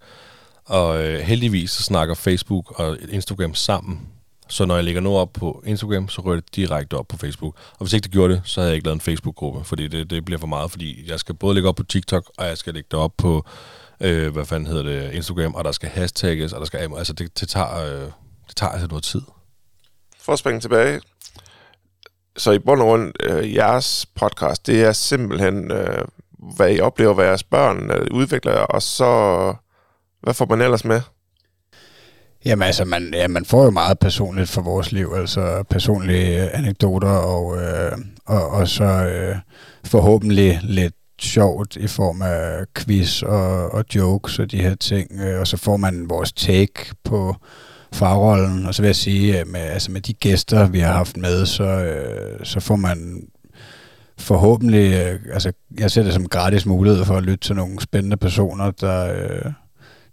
[0.65, 4.01] Og øh, heldigvis så snakker Facebook og Instagram sammen.
[4.49, 7.55] Så når jeg lægger noget op på Instagram, så rører det direkte op på Facebook.
[7.73, 10.11] Og hvis ikke det gjorde det, så havde jeg ikke lavet en Facebook-gruppe, fordi det,
[10.11, 12.75] det bliver for meget, fordi jeg skal både lægge op på TikTok, og jeg skal
[12.75, 13.45] lægge det op på,
[14.01, 17.41] øh, hvad fanden hedder det, Instagram, og der skal hashtagges, og der skal, altså det,
[17.41, 18.11] det tager, øh,
[18.49, 19.23] det tager altså noget tid.
[20.21, 21.01] For at springe tilbage.
[22.37, 26.05] Så i bund og grund, øh, jeres podcast, det er simpelthen, øh,
[26.57, 29.55] hvad I oplever, hvad jeres børn øh, udvikler, og så,
[30.23, 31.01] hvad får man ellers med?
[32.47, 37.09] Jamen altså, man, ja, man får jo meget personligt for vores liv, altså personlige anekdoter,
[37.09, 37.93] og, øh,
[38.27, 39.37] og, og så øh,
[39.85, 45.41] forhåbentlig lidt sjovt i form af quiz og, og jokes og de her ting, øh,
[45.41, 47.37] og så får man vores take på
[47.93, 51.17] farrollen, og så vil jeg sige, at med, altså med de gæster, vi har haft
[51.17, 53.23] med, så, øh, så får man
[54.19, 58.17] forhåbentlig, øh, altså jeg ser det som gratis mulighed for at lytte til nogle spændende
[58.17, 59.53] personer, der, øh,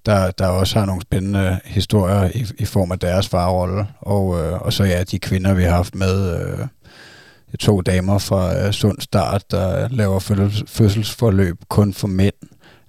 [0.05, 3.87] der, der også har nogle spændende historier i, i form af deres farrolle.
[3.99, 6.67] Og, øh, og så ja, de kvinder, vi har haft med, øh,
[7.59, 12.33] to damer fra øh, Sund Start, der laver fødsels, fødselsforløb kun for mænd.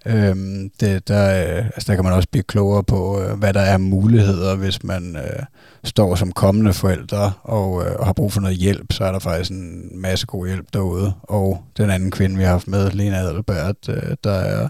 [0.07, 3.61] Øhm, det, der, øh, altså der kan man også blive klogere på, øh, hvad der
[3.61, 5.43] er muligheder, hvis man øh,
[5.85, 9.19] står som kommende forældre og, øh, og har brug for noget hjælp, så er der
[9.19, 11.13] faktisk en masse god hjælp derude.
[11.23, 14.69] Og den anden kvinde, vi har haft med, Lena Adelbert, øh, der er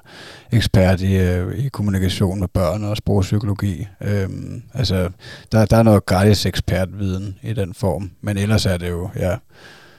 [0.52, 3.86] ekspert i, øh, i kommunikation med børn og sprogpsykologi.
[4.00, 5.10] Øhm, altså,
[5.52, 9.36] der, der er noget gratis ekspertviden i den form, men ellers er det jo ja,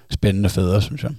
[0.10, 1.12] spændende fædre, synes jeg.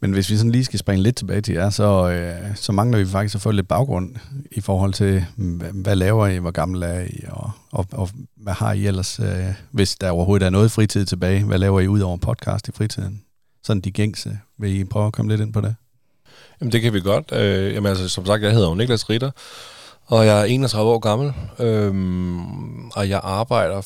[0.00, 2.98] Men hvis vi sådan lige skal springe lidt tilbage til jer, så, øh, så mangler
[2.98, 4.16] vi faktisk at få lidt baggrund
[4.52, 8.08] i forhold til, mm, hvad, hvad laver I, hvor gammel er I, og, og, og
[8.36, 11.88] hvad har I ellers, øh, hvis der overhovedet er noget fritid tilbage, hvad laver I
[11.88, 13.22] ud over podcast i fritiden?
[13.62, 14.38] Sådan de gængse.
[14.58, 15.74] Vil I prøve at komme lidt ind på det?
[16.60, 17.32] Jamen det kan vi godt.
[17.32, 19.30] Øh, jamen altså, som sagt, jeg hedder jo Niklas Ritter,
[20.06, 21.94] og jeg er 31 år gammel, øh,
[22.94, 23.82] og jeg arbejder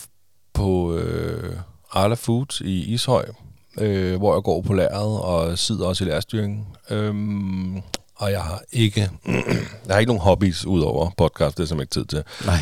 [0.53, 1.57] på øh,
[1.92, 3.25] Arla Foods i Ishøj,
[3.78, 6.66] øh, hvor jeg går på lærret og sidder også i lærerstyringen.
[6.90, 7.82] Øhm,
[8.16, 9.11] og jeg har ikke
[9.87, 12.22] jeg har ikke nogen hobbies ud over podcast, det er som ikke tid til.
[12.46, 12.56] Nej.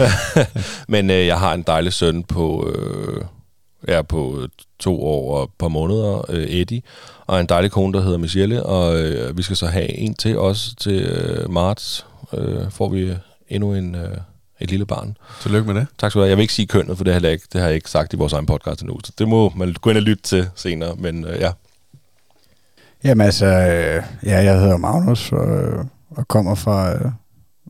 [0.88, 3.24] Men øh, jeg har en dejlig søn på, øh,
[3.88, 4.46] er på
[4.78, 6.82] to år og et par måneder, øh, Eddie,
[7.26, 10.38] og en dejlig kone, der hedder Michelle, og øh, vi skal så have en til
[10.38, 13.14] også til øh, marts, øh, får vi
[13.48, 14.16] endnu en, øh,
[14.60, 15.16] et lille barn.
[15.42, 15.86] Tillykke med det.
[15.98, 16.28] Tak skal du have.
[16.28, 18.12] Jeg vil ikke sige kønnet, for det har jeg ikke, det har jeg ikke sagt
[18.12, 18.98] i vores egen podcast endnu.
[19.04, 21.50] Så det må man gå ind og lytte til senere, men øh, ja.
[23.04, 27.10] Jamen altså, øh, ja, jeg hedder Magnus og, øh, og kommer fra, øh,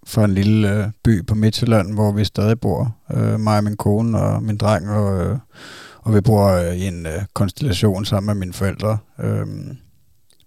[0.06, 2.96] fra en lille øh, by på Midtjylland, hvor vi stadig bor.
[3.14, 5.38] Øh, mig og min kone og min dreng, og, øh,
[6.02, 9.46] og vi bor øh, i en øh, konstellation sammen med mine forældre øh,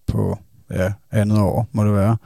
[0.07, 0.37] på
[0.71, 2.17] ja, andet år, må det være.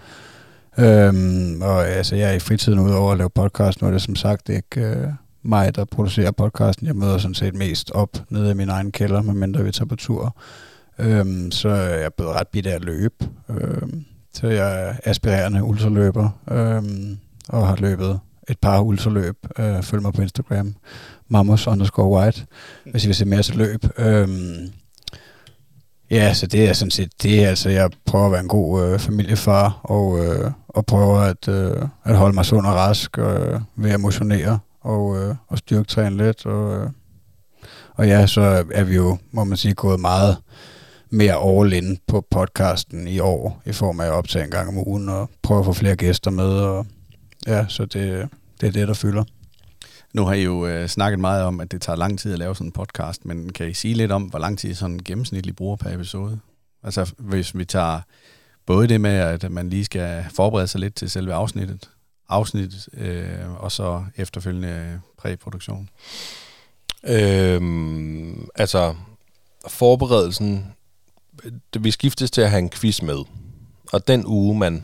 [0.79, 3.81] Øhm, og altså, jeg er i fritiden udover at lave podcast.
[3.81, 5.07] Nu er det som sagt ikke øh,
[5.43, 6.87] mig, der producerer podcasten.
[6.87, 9.95] Jeg møder sådan set mest op nede i min egen kælder, medmindre vi tager på
[9.95, 10.35] tur.
[10.99, 13.15] Øhm, så jeg er blevet ret bidt af at løbe.
[13.49, 17.17] Øhm, så jeg er aspirerende ultraløber, øhm,
[17.49, 19.35] og har løbet et par ultraløb.
[19.59, 20.75] Øh, følg mig på Instagram,
[21.27, 22.45] mammos underscore white,
[22.91, 23.85] hvis I vil se mere til løb.
[23.97, 24.71] Øhm,
[26.11, 27.45] Ja, så det er sådan set det.
[27.45, 31.81] Altså, jeg prøver at være en god øh, familiefar, og, øh, og prøver at, øh,
[32.03, 36.45] at holde mig sund og rask øh, ved at motionere og, øh, og styrketræne lidt.
[36.45, 36.89] Og, øh,
[37.95, 40.37] og ja, så er vi jo, må man sige, gået meget
[41.09, 44.87] mere all in på podcasten i år, i form af at optage en gang om
[44.87, 46.49] ugen og prøve at få flere gæster med.
[46.49, 46.85] Og,
[47.47, 48.29] ja, så det,
[48.61, 49.23] det er det, der fylder.
[50.17, 52.55] Nu har I jo øh, snakket meget om, at det tager lang tid at lave
[52.55, 55.75] sådan en podcast, men kan I sige lidt om, hvor lang tid sådan gennemsnitlig bruger
[55.75, 56.39] per episode?
[56.83, 58.01] Altså hvis vi tager
[58.65, 61.89] både det med, at man lige skal forberede sig lidt til selve afsnittet,
[62.29, 65.89] afsnittet øh, og så efterfølgende præproduktion.
[67.03, 68.95] Øhm, altså,
[69.67, 70.73] forberedelsen,
[71.73, 73.19] det, vi skiftes til at have en quiz med.
[73.93, 74.83] Og den uge, man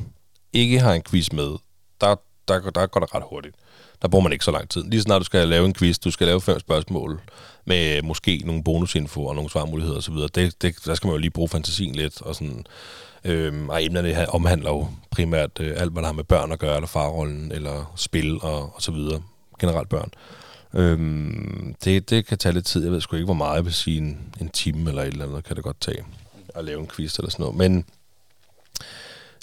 [0.53, 1.55] ikke har en quiz med,
[2.01, 2.15] der,
[2.47, 3.55] der, der går det ret hurtigt
[4.03, 4.83] der bruger man ikke så lang tid.
[4.83, 7.21] Lige snart du skal lave en quiz, du skal lave fem spørgsmål
[7.65, 11.31] med måske nogle bonusinfo og nogle svarmuligheder osv., det, det, der skal man jo lige
[11.31, 12.21] bruge fantasien lidt.
[12.21, 12.65] Og, sådan,
[13.23, 16.59] øhm, og emnerne her omhandler jo primært øh, alt, hvad der har med børn at
[16.59, 19.21] gøre, eller farrollen, eller spil og, og så videre.
[19.59, 20.11] Generelt børn.
[20.73, 22.83] Øhm, det, det kan tage lidt tid.
[22.83, 23.97] Jeg ved sgu ikke, hvor meget jeg vil sige.
[23.97, 26.03] En, en time eller et eller andet kan det godt tage
[26.55, 27.57] at lave en quiz eller sådan noget.
[27.57, 27.85] Men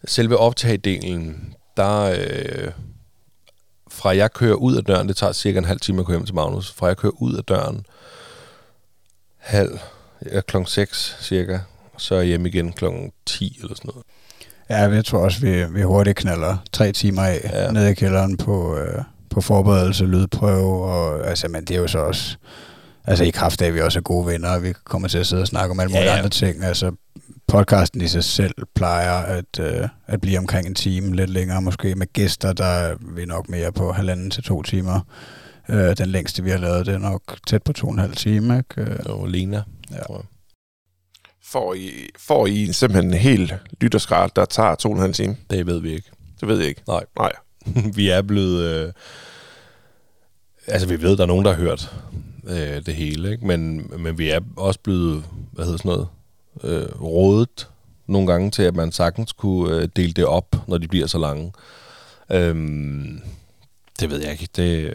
[0.04, 2.02] selve optagedelen, der...
[2.02, 2.72] Øh,
[3.90, 6.26] fra jeg kører ud af døren, det tager cirka en halv time at køre hjem
[6.26, 7.86] til Magnus, fra jeg kører ud af døren
[9.38, 9.78] halv,
[10.32, 11.58] ja, klokken 6 cirka,
[11.98, 14.04] så er jeg hjemme igen klokken 10 eller sådan noget.
[14.70, 17.70] Ja, jeg tror også, vi, vi hurtigt knaller tre timer af ja.
[17.70, 21.98] nede i kælderen på, øh, på forberedelse, lydprøve, og altså, men det er jo så
[21.98, 22.36] også,
[23.04, 25.26] altså i kraft af, at vi også er gode venner, og vi kommer til at
[25.26, 26.16] sidde og snakke om alle mulige ja, ja.
[26.16, 26.92] andre ting, altså
[27.50, 31.94] podcasten i sig selv plejer at, øh, at blive omkring en time, lidt længere måske.
[31.94, 35.00] Med gæster, der er vi nok mere på halvanden til to timer.
[35.68, 38.16] Øh, den længste, vi har lavet, det er nok tæt på to og en halv
[38.16, 38.56] time.
[38.56, 38.90] Ikke?
[38.90, 39.96] Øh, og Lena, ja.
[41.44, 45.36] Får I, får I simpelthen en hel lytterskrat, der tager to og en halv time?
[45.50, 46.10] Det ved vi ikke.
[46.40, 46.82] Det ved jeg ikke.
[46.88, 47.04] Nej.
[47.18, 47.32] Nej.
[47.96, 48.62] vi er blevet...
[48.64, 48.92] Øh,
[50.66, 51.94] altså, vi ved, der er nogen, der har hørt
[52.46, 53.46] øh, det hele, ikke?
[53.46, 56.08] Men, men vi er også blevet, hvad hedder sådan noget,
[56.64, 57.68] øh, rådet
[58.06, 61.18] nogle gange til, at man sagtens kunne øh, dele det op, når de bliver så
[61.18, 61.52] lange.
[62.32, 63.20] Øhm,
[64.00, 64.48] det ved jeg ikke.
[64.56, 64.94] Det.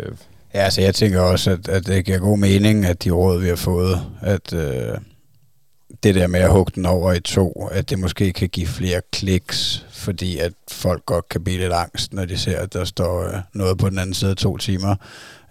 [0.53, 3.47] Ja, altså jeg tænker også, at, at det giver god mening, at de råd, vi
[3.47, 4.97] har fået, at øh,
[6.03, 9.01] det der med at hugge den over i to, at det måske kan give flere
[9.11, 13.23] kliks, fordi at folk godt kan blive lidt angst, når de ser, at der står
[13.23, 14.95] øh, noget på den anden side af to timer,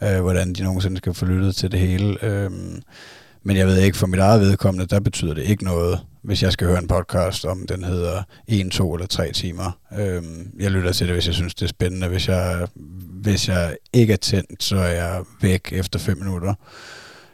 [0.03, 2.24] øh, hvordan de nogensinde skal få lyttet til det hele.
[2.24, 2.50] Øh,
[3.44, 6.52] men jeg ved ikke, for mit eget vedkommende, der betyder det ikke noget, hvis jeg
[6.52, 9.78] skal høre en podcast, om den hedder en, to eller 3 timer.
[9.98, 12.09] Øhm, jeg lytter til det, hvis jeg synes, det er spændende.
[12.09, 12.66] Hvis jeg,
[13.22, 16.54] hvis jeg ikke er tændt, så er jeg væk efter 5 minutter.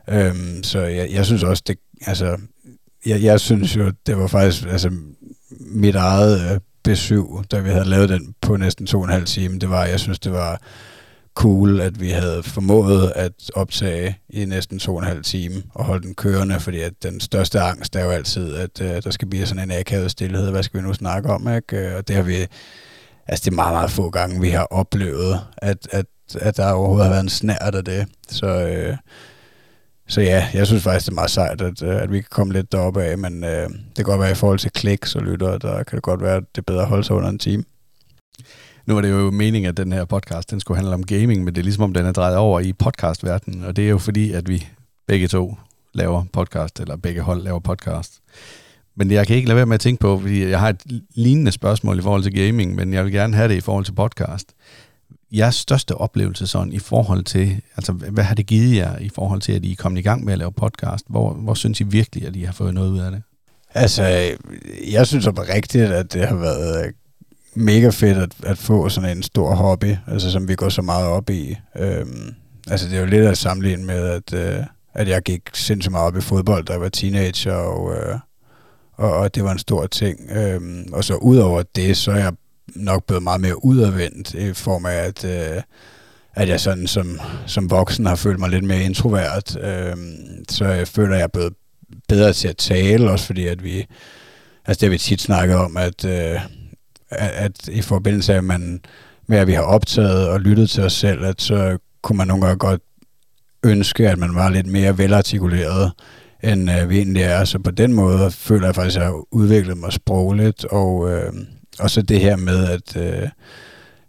[0.08, 2.38] Øhm, så jeg, jeg synes også, det, altså,
[3.06, 4.90] jeg, jeg synes jo, det var faktisk altså,
[5.60, 9.26] mit eget øh, besøg, da vi havde lavet den på næsten to og en halv
[9.26, 9.58] time.
[9.58, 10.60] Det var, jeg synes, det var
[11.34, 15.84] cool, at vi havde formået at optage i næsten to og en halv time og
[15.84, 19.28] holde den kørende, fordi at den største angst er jo altid, at øh, der skal
[19.28, 20.50] blive sådan en akavet stillhed.
[20.50, 21.54] Hvad skal vi nu snakke om?
[21.54, 21.76] Ikke?
[21.76, 22.46] Øh, og det har vi,
[23.26, 26.06] altså det er meget, meget få gange, vi har oplevet, at, at,
[26.40, 28.06] at der overhovedet har været en snært af det.
[28.28, 28.96] Så, øh,
[30.08, 32.52] så ja, jeg synes faktisk, det er meget sejt, at, øh, at vi kan komme
[32.52, 35.58] lidt deroppe af, men øh, det kan godt være i forhold til kliks og lytter,
[35.58, 37.64] der kan det godt være, at det er bedre at holde sig under en time.
[38.90, 41.54] Nu var det jo meningen, at den her podcast, den skulle handle om gaming, men
[41.54, 44.32] det er ligesom om, den er drejet over i podcastverdenen, og det er jo fordi,
[44.32, 44.66] at vi
[45.08, 45.56] begge to
[45.94, 48.20] laver podcast, eller begge hold laver podcast.
[48.96, 51.52] Men jeg kan ikke lade være med at tænke på, fordi jeg har et lignende
[51.52, 54.52] spørgsmål i forhold til gaming, men jeg vil gerne have det i forhold til podcast.
[55.32, 59.40] Jeres største oplevelse sådan i forhold til, altså hvad har det givet jer i forhold
[59.40, 61.04] til, at I er kommet i gang med at lave podcast?
[61.08, 63.22] Hvor, hvor synes I virkelig, at I har fået noget ud af det?
[63.74, 64.02] Altså,
[64.92, 66.94] jeg synes rigtigt, at det har været
[67.54, 71.06] mega fedt at, at få sådan en stor hobby, altså som vi går så meget
[71.06, 71.56] op i.
[71.76, 72.34] Øhm,
[72.70, 76.06] altså det er jo lidt at sammenligne med, at, øh, at jeg gik sindssygt meget
[76.06, 78.18] op i fodbold, da jeg var teenager, og, øh,
[78.92, 80.30] og, og det var en stor ting.
[80.30, 82.32] Øhm, og så udover det, så er jeg
[82.66, 85.62] nok blevet meget mere udadvendt i form af, at, øh,
[86.34, 89.56] at jeg sådan som, som voksen har følt mig lidt mere introvert.
[89.56, 91.52] Øhm, så jeg føler, at jeg er blevet
[92.08, 93.86] bedre til at tale, også fordi at vi,
[94.66, 96.40] altså det har vi tit snakket om, at øh,
[97.10, 98.80] at, at i forbindelse af, man,
[99.26, 102.46] med at vi har optaget og lyttet til os selv, at så kunne man nogle
[102.46, 102.80] gange godt
[103.64, 105.92] ønske, at man var lidt mere velartikuleret,
[106.42, 107.44] end øh, vi egentlig er.
[107.44, 111.32] Så på den måde føler jeg faktisk, at jeg har udviklet mig sprogligt, og, øh,
[111.78, 113.28] og så det her med, at, øh,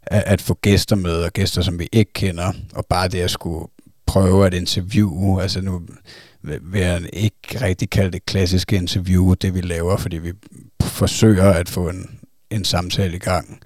[0.07, 3.67] at få gæster med, og gæster, som vi ikke kender, og bare det at skulle
[4.05, 5.81] prøve at interviewe, altså nu
[6.43, 10.31] vil jeg ikke rigtig kalde det klassiske interview, det vi laver, fordi vi
[10.81, 12.09] forsøger at få en
[12.51, 13.59] en samtale i gang.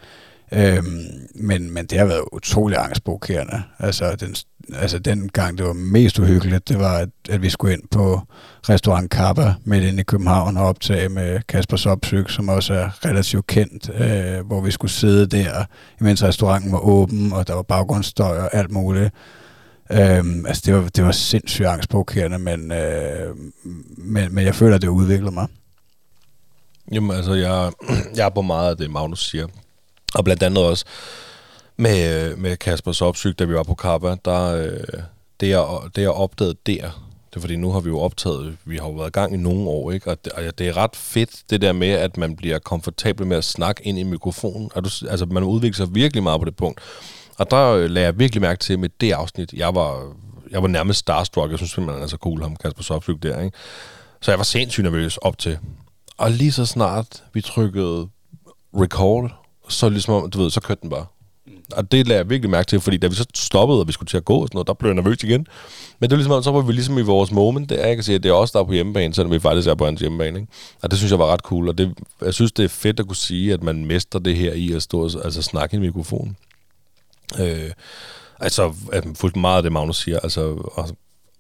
[0.54, 1.02] Øhm,
[1.36, 3.64] men, men det har været utrolig angstprovokerende.
[3.80, 4.36] Altså den,
[4.76, 8.22] altså den gang, det var mest uhyggeligt, det var, at, at vi skulle ind på
[8.70, 13.48] restaurant Kappa midt inde i København og optage med Kasper Sopsyk, som også er relativt
[13.48, 15.66] kendt, øh, hvor vi skulle sidde der,
[16.02, 19.14] imens restauranten var åben, og der var baggrundsstøj og alt muligt.
[19.92, 23.36] Øhm, altså det var, det var sindssygt angstprovokerende, men, øh,
[23.98, 25.48] men, men jeg føler, at det udviklede mig.
[26.92, 27.72] Jamen altså, jeg,
[28.18, 29.48] jeg er på meget af det, Magnus siger.
[30.16, 30.86] Og blandt andet også
[31.78, 35.04] med, med Kasper Sopsyk, da vi var på Kappa, der, øh,
[35.40, 38.78] det, jeg, det jeg opdagede der, det er fordi, nu har vi jo optaget, vi
[38.78, 40.12] har jo været i gang i nogle år, ikke?
[40.12, 43.38] Og det, og det er ret fedt, det der med, at man bliver komfortabel med
[43.38, 44.70] at snakke ind i mikrofonen.
[44.76, 46.80] Og du, altså, man udvikler sig virkelig meget på det punkt.
[47.38, 50.14] Og der øh, lagde jeg virkelig mærke til med det afsnit, jeg var,
[50.52, 51.52] jeg var nærmest starstruck.
[51.52, 53.58] Jeg synes simpelthen, han er så cool, ham Kasper Sopsyk der, ikke?
[54.22, 55.58] Så jeg var sindssygt nervøs op til.
[56.18, 58.08] Og lige så snart vi trykkede
[58.74, 59.32] record,
[59.70, 61.06] så ligesom, du ved, så kørte den bare.
[61.72, 64.08] Og det lagde jeg virkelig mærke til, fordi da vi så stoppede, og vi skulle
[64.08, 65.48] til at gå og sådan noget, der blev jeg nervøs igen.
[66.00, 68.16] Men det var ligesom, så var vi ligesom i vores moment der, jeg kan sige,
[68.16, 70.40] at det er også der på hjemmebane, selvom vi faktisk er på hans hjemmebane.
[70.40, 70.52] Ikke?
[70.82, 73.08] Og det synes jeg var ret cool, og det, jeg synes, det er fedt at
[73.08, 75.82] kunne sige, at man mester det her i at stå og altså, snakke i en
[75.82, 76.38] mikrofon.
[77.40, 77.72] Øh,
[78.40, 80.42] altså, jeg fulgte meget af det, Magnus siger, altså,
[80.76, 80.90] og,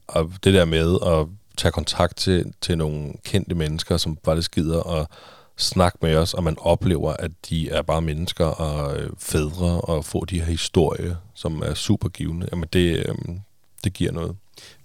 [0.07, 5.01] og det der med at tage kontakt til, til nogle kendte mennesker, som faktisk gider
[5.01, 5.07] at
[5.57, 10.05] snakke med os, og man oplever, at de er bare mennesker og øh, fædre, og
[10.05, 13.15] få de her historier, som er super givende, jamen det, øh,
[13.83, 14.35] det giver noget.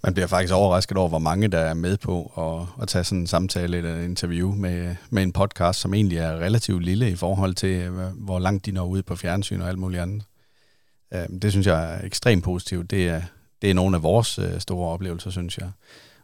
[0.03, 3.19] Man bliver faktisk overrasket over, hvor mange der er med på at, at tage sådan
[3.19, 7.15] en samtale eller en interview med, med en podcast, som egentlig er relativt lille i
[7.15, 10.23] forhold til, øh, hvor langt de når ud på fjernsyn og alt muligt andet.
[11.13, 12.91] Øhm, det synes jeg er ekstremt positivt.
[12.91, 13.21] Det er,
[13.61, 15.71] det er nogle af vores store oplevelser, synes jeg.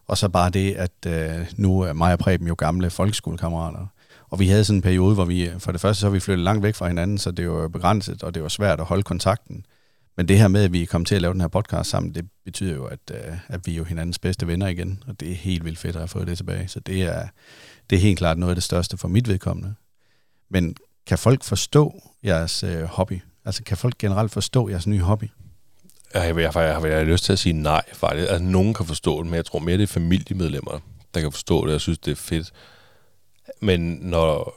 [0.08, 3.88] Og så bare det, at øh, nu er mig og Preben jo gamle folkeskolekammerater.
[4.30, 6.64] Og vi havde sådan en periode, hvor vi, for det første så vi flyttet langt
[6.64, 9.66] væk fra hinanden, så det var begrænset, og det var svært at holde kontakten.
[10.18, 12.30] Men det her med, at vi kom til at lave den her podcast sammen, det
[12.46, 15.36] betyder jo, at, øh, at vi er jo hinandens bedste venner igen, og det er
[15.36, 16.68] helt vildt fedt at have fået det tilbage.
[16.68, 17.28] Så det er,
[17.90, 19.74] det er helt klart noget af det største for mit vedkommende.
[20.50, 23.22] Men kan folk forstå jeres øh, hobby?
[23.46, 25.30] Altså kan folk generelt forstå jeres nye hobby?
[26.14, 28.30] Jeg vil, jeg, jeg, jeg har lyst til at sige nej, faktisk.
[28.30, 30.80] Altså, nogen kan forstå det, men jeg tror mere, det er familiemedlemmer,
[31.14, 31.72] der kan forstå det.
[31.72, 32.52] Jeg synes, det er fedt.
[33.60, 34.54] Men når,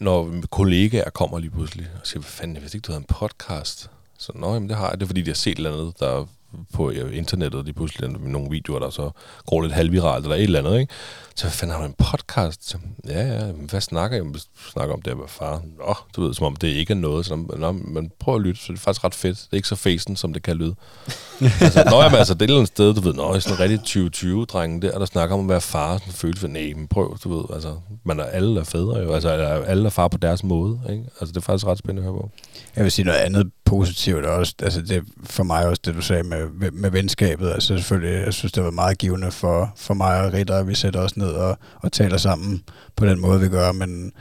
[0.00, 3.14] når kollegaer kommer lige pludselig og siger, hvad fanden, jeg vidste ikke, du havde en
[3.14, 3.90] podcast.
[4.18, 5.00] Så nå, jamen, det har jeg.
[5.00, 6.26] Det er, fordi de har set et eller andet, der
[6.72, 9.10] på ja, internettet, lige pludselig nogle videoer, der så
[9.46, 10.92] går lidt halvviralt eller et eller andet, ikke?
[11.40, 12.68] Så hvad fanden har du en podcast?
[12.68, 14.34] Så, ja, ja, hvad snakker jeg om?
[14.72, 15.62] Snakker om det være far.
[15.78, 17.26] Nå, du ved, som om det ikke er noget.
[17.26, 19.38] Så, nå, man prøver at lytte, så det er faktisk ret fedt.
[19.38, 20.74] Det er ikke så fæsen, som det kan lyde.
[21.60, 23.60] altså, nå, jamen, altså, det er et eller andet sted, du ved, nå, sådan en
[23.60, 27.18] rigtig 2020-drenge der, der snakker om at være far, sådan følelse for, nej, men prøv,
[27.24, 29.28] du ved, altså, man er alle er fædre jo, altså,
[29.66, 31.04] alle er far på deres måde, ikke?
[31.20, 32.30] Altså, det er faktisk ret spændende at høre på.
[32.76, 36.22] Jeg vil sige noget andet positivt også, altså det for mig også, det du sagde
[36.22, 40.32] med, med venskabet, altså selvfølgelig, jeg synes, det var meget givende for, for mig og
[40.32, 42.62] Ritter, vi sætter os ned og, og taler sammen
[42.96, 44.12] på den måde, vi gør, men,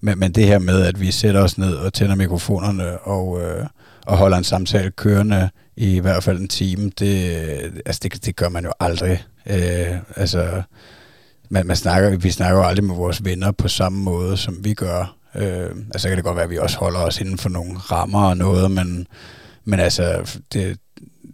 [0.00, 3.66] men, men det her med, at vi sætter os ned og tænder mikrofonerne og, øh,
[4.06, 7.22] og holder en samtale kørende i, i hvert fald en time, det,
[7.86, 9.24] altså det, det gør man jo aldrig.
[9.46, 10.62] Øh, altså,
[11.50, 14.74] man, man snakker, vi snakker jo aldrig med vores venner på samme måde, som vi
[14.74, 15.16] gør.
[15.34, 18.28] Øh, altså kan det godt være, at vi også holder os inden for nogle rammer
[18.28, 19.06] og noget, men,
[19.64, 20.78] men altså, det,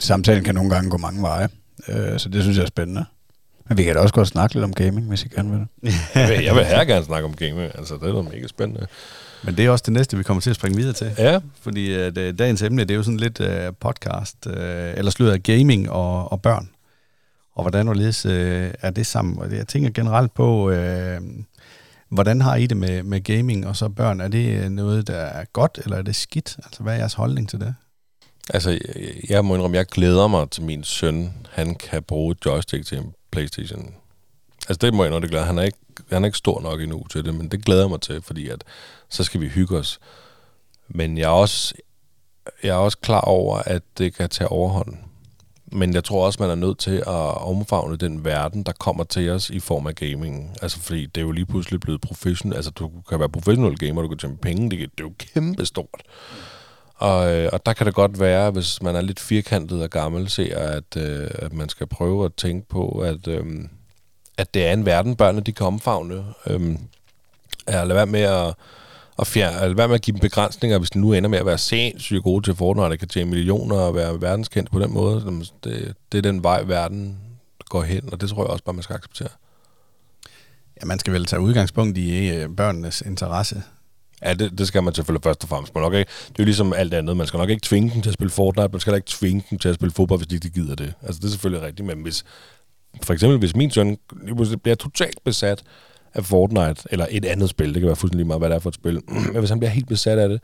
[0.01, 1.49] samtalen kan nogle gange gå mange veje.
[1.89, 3.05] Øh, så det synes jeg er spændende.
[3.71, 5.69] Men vi kan da også godt snakke lidt om gaming, hvis I gerne vil det.
[6.15, 7.61] jeg, vil, jeg vil her gerne snakke om gaming.
[7.61, 8.87] Altså, det er da mega spændende.
[9.43, 11.13] Men det er også det næste, vi kommer til at springe videre til.
[11.19, 11.41] Ja.
[11.61, 15.91] Fordi uh, dagens emne, det er jo sådan lidt uh, podcast, uh, eller slutter gaming
[15.91, 16.71] og, og børn.
[17.55, 18.33] Og hvordan og ledes, uh,
[18.81, 19.53] er det sammen?
[19.53, 20.77] Jeg tænker generelt på, uh,
[22.09, 24.21] hvordan har I det med, med gaming og så børn?
[24.21, 26.57] Er det noget, der er godt, eller er det skidt?
[26.65, 27.75] Altså, hvad er jeres holdning til det?
[28.55, 28.79] Altså,
[29.29, 31.33] jeg må indrømme, jeg glæder mig til min søn.
[31.51, 33.95] Han kan bruge joystick til en Playstation.
[34.69, 35.45] Altså, det må jeg nok glæde.
[35.45, 35.79] Han er, ikke,
[36.11, 38.49] han er ikke stor nok endnu til det, men det glæder jeg mig til, fordi
[38.49, 38.65] at,
[39.09, 40.01] så skal vi hygge os.
[40.89, 41.75] Men jeg er også,
[42.63, 44.97] jeg er også klar over, at det kan tage overhånd.
[45.73, 49.31] Men jeg tror også, man er nødt til at omfavne den verden, der kommer til
[49.31, 50.57] os i form af gaming.
[50.63, 52.57] Altså, fordi det er jo lige pludselig blevet professionelt.
[52.57, 54.71] Altså, du kan være professionel gamer, du kan tjene penge.
[54.71, 56.03] Det, det er jo kæmpestort.
[57.01, 60.29] Og, øh, og der kan det godt være, hvis man er lidt firkantet og gammel,
[60.29, 63.45] ser, at, øh, at man skal prøve at tænke på, at, øh,
[64.39, 66.25] at det er en verden, børnene de kan omfavne.
[66.47, 66.77] Øh,
[67.67, 68.55] at lade være med at,
[69.19, 71.47] at, fjerne, lad være med at give dem begrænsninger, hvis de nu ender med at
[71.47, 75.45] være sindssygt gode til Fortnite, og kan tjene millioner og være verdenskendt på den måde.
[75.65, 77.19] Det, det er den vej, verden
[77.69, 79.29] går hen, og det tror jeg også bare, man skal acceptere.
[80.81, 83.63] Ja, man skal vel tage udgangspunkt i øh, børnenes interesse.
[84.25, 85.75] Ja, det, det skal man selvfølgelig først og fremmest.
[85.75, 87.17] Man nok ikke, det er jo ligesom alt andet.
[87.17, 89.59] Man skal nok ikke tvinge dem til at spille Fortnite, man skal ikke tvinge dem
[89.59, 90.95] til at spille fodbold, hvis de ikke gider det.
[91.03, 92.25] Altså, det er selvfølgelig rigtigt, men hvis,
[93.03, 93.99] for eksempel, hvis min søn
[94.63, 95.63] bliver totalt besat
[96.15, 98.69] af Fortnite, eller et andet spil, det kan være fuldstændig meget, hvad det er for
[98.69, 99.01] et spil,
[99.33, 100.41] men hvis han bliver helt besat af det,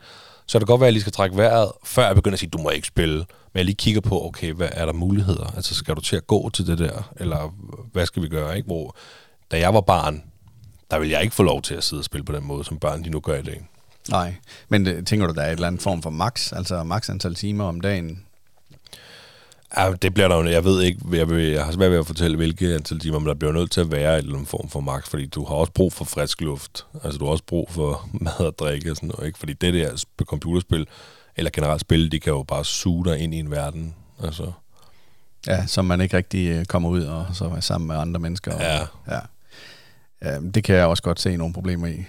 [0.47, 2.39] så er det godt være, at jeg lige skal trække vejret, før jeg begynder at
[2.39, 3.17] sige, du må ikke spille.
[3.17, 5.53] Men jeg lige kigger på, okay, hvad er der muligheder?
[5.55, 7.11] Altså, skal du til at gå til det der?
[7.15, 7.55] Eller
[7.93, 8.57] hvad skal vi gøre?
[8.57, 8.65] Ikke?
[8.65, 8.95] Hvor,
[9.51, 10.23] da jeg var barn,
[10.91, 12.79] der vil jeg ikke få lov til at sidde og spille på den måde, som
[12.79, 13.67] børn de nu gør i dag.
[14.09, 14.35] Nej,
[14.69, 17.35] men øh, tænker du, der er et eller andet form for max, altså max antal
[17.35, 18.23] timer om dagen?
[19.77, 22.07] Ja, det bliver der jo, jeg ved ikke, jeg, vil, jeg har svært ved at
[22.07, 24.69] fortælle, hvilke antal timer, men der bliver nødt til at være et eller andet form
[24.69, 26.85] for max, fordi du har også brug for frisk luft.
[27.03, 29.39] Altså, du har også brug for mad og drikke og sådan noget, ikke?
[29.39, 30.87] Fordi det der computerspil,
[31.37, 33.95] eller generelt spil, de kan jo bare suge dig ind i en verden.
[34.23, 34.51] Altså.
[35.47, 38.53] Ja, som man ikke rigtig øh, kommer ud og så er sammen med andre mennesker.
[38.53, 38.79] Og, ja.
[39.07, 39.19] ja
[40.21, 40.39] ja.
[40.39, 42.05] Det kan jeg også godt se nogle problemer i.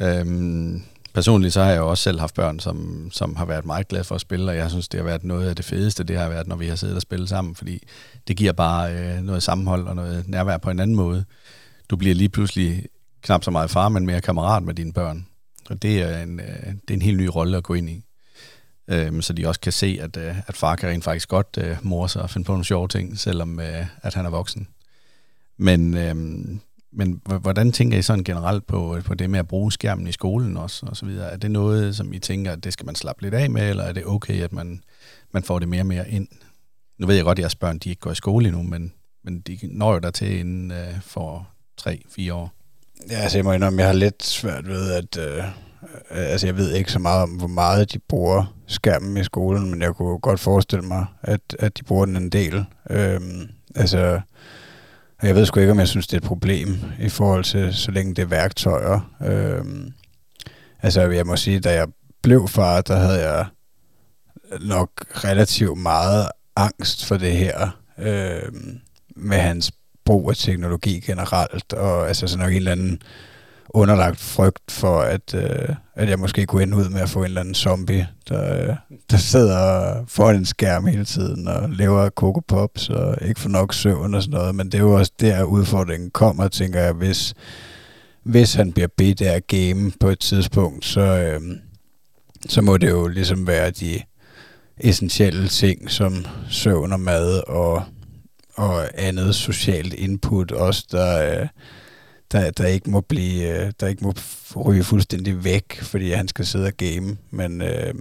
[0.00, 0.82] Øhm,
[1.14, 4.04] personligt så har jeg jo også selv haft børn, som, som har været meget glade
[4.04, 6.28] for at spille, og jeg synes, det har været noget af det fedeste, det har
[6.28, 7.86] været, når vi har siddet og spillet sammen, fordi
[8.28, 11.24] det giver bare øh, noget sammenhold og noget nærvær på en anden måde.
[11.90, 12.86] Du bliver lige pludselig
[13.22, 15.26] knap så meget far, men mere kammerat med dine børn.
[15.70, 18.04] Og det er en, øh, det er en helt ny rolle at gå ind i.
[18.88, 21.76] Øhm, så de også kan se, at, øh, at far kan rent faktisk godt øh,
[21.82, 24.68] morse og finde på nogle sjove ting, selvom øh, at han er voksen.
[25.56, 26.14] Men, øh,
[26.94, 30.12] men hvordan tænker I sådan generelt på, øh, på det med at bruge skærmen i
[30.12, 31.32] skolen også, og så videre?
[31.32, 33.84] Er det noget, som I tænker, at det skal man slappe lidt af med, eller
[33.84, 34.80] er det okay, at man,
[35.32, 36.28] man får det mere og mere ind?
[36.98, 38.92] Nu ved jeg godt, at jeres børn de ikke går i skole endnu, men,
[39.24, 42.52] men de når jo der til inden uh, for tre-fire år.
[43.10, 45.16] Ja, altså jeg må indrømme, jeg har lidt svært ved, at...
[45.16, 45.44] Uh,
[46.10, 49.82] altså jeg ved ikke så meget om, hvor meget de bruger skærmen i skolen, men
[49.82, 52.64] jeg kunne godt forestille mig, at, at de bruger den en del.
[52.90, 54.20] Øhm, altså
[55.22, 56.68] jeg ved sgu ikke, om jeg synes, det er et problem
[57.00, 59.14] i forhold til, så længe det er værktøjer.
[59.26, 59.92] Øhm,
[60.82, 61.88] altså, jeg må sige, da jeg
[62.22, 63.46] blev far, der havde jeg
[64.60, 68.80] nok relativt meget angst for det her øhm,
[69.16, 69.72] med hans
[70.04, 73.02] brug af teknologi generelt, og altså sådan nok en eller anden
[73.74, 77.24] underlagt frygt for, at, øh, at jeg måske kunne ende ud med at få en
[77.24, 78.76] eller anden zombie, der, øh,
[79.10, 83.74] der sidder foran en skærm hele tiden og lever Coco Pops og ikke får nok
[83.74, 84.54] søvn og sådan noget.
[84.54, 87.34] Men det er jo også der, udfordringen kommer, tænker jeg, hvis,
[88.22, 91.40] hvis han bliver bedt af game på et tidspunkt, så, øh,
[92.48, 94.00] så må det jo ligesom være de,
[94.80, 97.84] essentielle ting som søvn og mad og,
[98.54, 101.46] og andet socialt input også, der, øh,
[102.34, 104.14] der, der ikke må blive, øh, der ikke må
[104.64, 107.16] ryge fuldstændig væk, fordi han skal sidde og game.
[107.30, 107.94] Men, øh,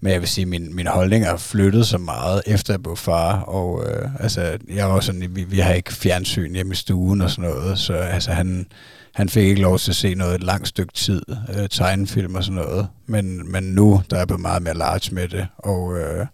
[0.00, 3.40] men jeg vil sige, min, min holdning har flyttet så meget efter jeg blev far,
[3.40, 7.30] og øh, altså, jeg var sådan, vi, vi har ikke fjernsyn hjemme i stuen og
[7.30, 8.66] sådan noget, så altså, han,
[9.14, 11.22] han fik ikke lov til at se noget et langt stykke tid,
[11.56, 15.28] øh, tegnefilm og sådan noget, men, men nu, der er blevet meget mere large med
[15.28, 16.26] det, og, øh,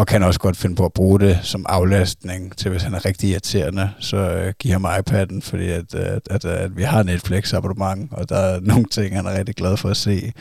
[0.00, 3.04] og kan også godt finde på at bruge det som aflastning til, hvis han er
[3.04, 7.02] rigtig irriterende, så øh, giv ham iPad'en, fordi at, øh, at, at, at vi har
[7.02, 10.32] Netflix abonnement, og der er nogle ting, han er rigtig glad for at se,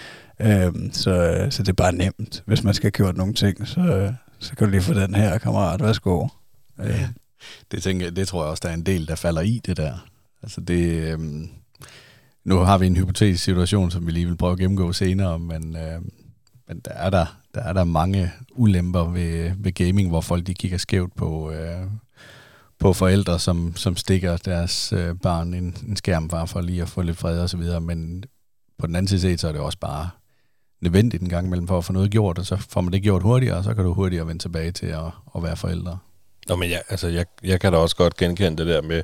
[0.41, 2.43] Øhm, så, øh, så det er bare nemt.
[2.45, 5.37] Hvis man skal have gjort nogle ting, så, så kan du lige få den her,
[5.37, 5.83] kammerat.
[5.83, 6.27] Værsgo.
[6.79, 7.07] Ja.
[7.71, 10.07] Det, tænker, det tror jeg også, der er en del, der falder i det der.
[10.43, 11.19] Altså det, Øh
[12.43, 15.75] nu har vi en hypotetisk situation, som vi lige vil prøve at gennemgå senere, men,
[15.75, 16.01] øh,
[16.69, 20.53] men der, er der, der er der mange ulemper ved, ved gaming, hvor folk de
[20.53, 21.85] kigger skævt på, øh,
[22.79, 26.89] på forældre, som, som stikker deres øh, barn en, en skærm bare for lige at
[26.89, 28.23] få lidt fred og så videre, men
[28.77, 30.09] på den anden side set, så er det også bare
[30.81, 33.23] nødvendigt en gang imellem for at få noget gjort, og så får man det gjort
[33.23, 35.05] hurtigere, og så kan du hurtigere vende tilbage til at,
[35.35, 35.97] at være forældre.
[36.47, 39.03] Nå, men jeg, altså, jeg, jeg kan da også godt genkende det der med,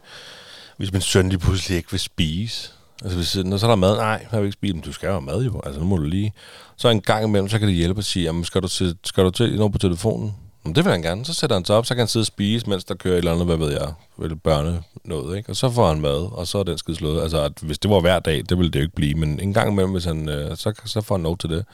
[0.77, 2.71] hvis min søn lige pludselig ikke vil spise.
[3.03, 5.07] Altså, hvis, når så er der mad, nej, jeg vil ikke spise, men du skal
[5.07, 6.33] jo have mad jo, altså nu må du lige.
[6.77, 9.23] Så en gang imellem, så kan det hjælpe at sige, jamen, skal du til, skal
[9.23, 10.35] du til noget på telefonen?
[10.63, 11.25] Men det vil han gerne.
[11.25, 13.17] Så sætter han sig op, så kan han sidde og spise, mens der kører et
[13.17, 15.49] eller andet, hvad ved jeg, vel børne noget, ikke?
[15.49, 17.21] Og så får han mad, og så er den skide slået.
[17.21, 19.53] Altså, at hvis det var hver dag, det ville det jo ikke blive, men en
[19.53, 21.65] gang imellem, hvis han, øh, så, så får han lov til det.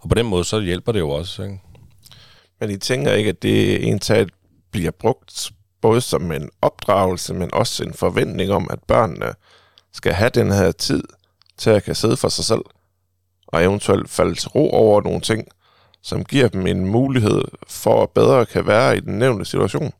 [0.00, 1.60] Og på den måde, så hjælper det jo også, ikke?
[2.60, 4.00] Men I tænker ikke, at det en
[4.70, 9.26] bliver brugt både som en opdragelse, men også en forventning om, at børnene
[9.92, 11.02] skal have den her tid
[11.58, 12.62] til at kan sidde for sig selv,
[13.46, 15.48] og eventuelt falde til ro over nogle ting,
[16.02, 19.92] som giver dem en mulighed for at bedre kan være i den nævnte situation.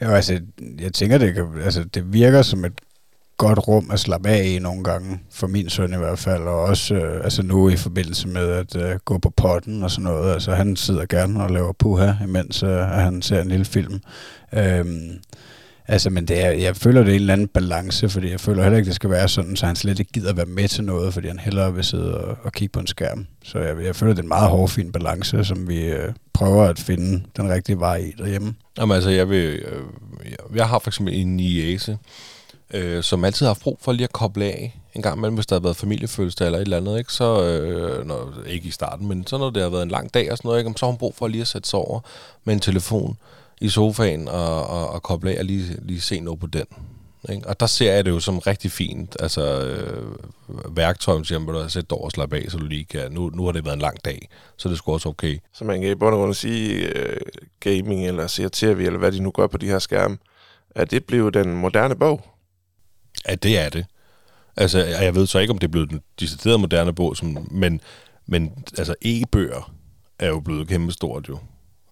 [0.00, 0.40] Ja, altså,
[0.80, 2.80] jeg tænker, det, kan, altså, det virker som et
[3.36, 6.62] godt rum at slappe af i nogle gange, for min søn i hvert fald, og
[6.62, 10.32] også øh, altså nu i forbindelse med at øh, gå på potten og sådan noget.
[10.32, 14.00] Altså han sidder gerne og laver puha, imens øh, han ser en lille film.
[14.52, 15.10] Øhm,
[15.88, 18.62] Altså, men det er, jeg føler, det er en eller anden balance, fordi jeg føler
[18.62, 21.14] heller ikke, det skal være sådan, så han slet ikke gider være med til noget,
[21.14, 23.26] fordi han hellere vil sidde og, og kigge på en skærm.
[23.44, 26.78] Så jeg, jeg føler, det er en meget hårfin balance, som vi øh, prøver at
[26.78, 28.54] finde den rigtige vej i derhjemme.
[28.78, 29.82] Jamen altså, jeg, vil, øh,
[30.54, 31.98] jeg har for eksempel en niese,
[32.74, 35.46] øh, som altid har haft brug for lige at koble af en gang imellem, hvis
[35.46, 37.12] der har været familiefødselsdag eller et eller andet, ikke?
[37.12, 40.32] Så, øh, når, ikke i starten, men så når det har været en lang dag
[40.32, 40.72] og sådan noget, ikke?
[40.76, 42.00] så har hun brug for lige at sætte sig over
[42.44, 43.16] med en telefon
[43.60, 46.66] i sofaen og, og, og koble af og lige, lige se noget på den.
[47.28, 47.48] Ikke?
[47.48, 51.68] Og der ser jeg det jo som rigtig fint, altså øh, værktøj, siger man, du
[51.68, 53.80] sætte over og slappe af, så du lige kan, nu, nu har det været en
[53.80, 55.38] lang dag, så det er sgu også okay.
[55.52, 57.16] Så man kan i bund og grund sige, uh,
[57.60, 60.18] gaming eller ser tv, eller hvad de nu gør på de her skærme,
[60.70, 62.26] at det blev den moderne bog?
[63.28, 63.86] Ja, det er det.
[64.56, 67.80] Altså, jeg ved så ikke, om det er blevet den deciderede moderne bog, som, men,
[68.26, 69.72] men altså e-bøger
[70.18, 71.38] er jo blevet kæmpestort jo.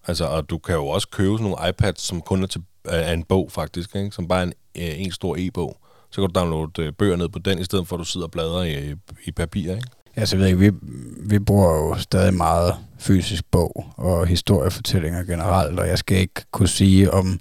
[0.07, 2.93] Altså, og du kan jo også købe sådan nogle iPads, som kun er til øh,
[2.93, 4.11] er en bog faktisk, ikke?
[4.11, 5.77] som bare er en, øh, en stor e-bog.
[6.11, 8.27] Så kan du downloade øh, bøger ned på den, i stedet for at du sidder
[8.27, 8.95] og bladrer i,
[9.25, 9.75] i papir.
[9.75, 9.87] Ikke?
[10.17, 10.71] Ja, så ved jeg, vi,
[11.19, 16.67] vi bruger jo stadig meget fysisk bog og historiefortællinger generelt, og jeg skal ikke kunne
[16.67, 17.39] sige, om,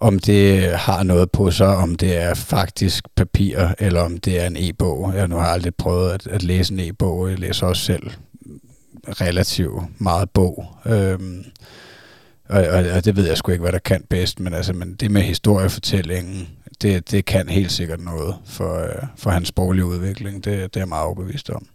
[0.00, 4.46] om det har noget på sig, om det er faktisk papir, eller om det er
[4.46, 5.12] en e-bog.
[5.14, 8.10] Jeg nu har aldrig prøvet at, at læse en e-bog, jeg læser også selv
[9.08, 10.66] relativt meget bog.
[10.86, 11.44] Øhm,
[12.48, 14.94] og, og, og det ved jeg sgu ikke, hvad der kan bedst, men, altså, men
[14.94, 16.48] det med historiefortællingen,
[16.82, 20.44] det, det kan helt sikkert noget for, øh, for hans sproglige udvikling.
[20.44, 21.66] Det, det er jeg meget overbevist om.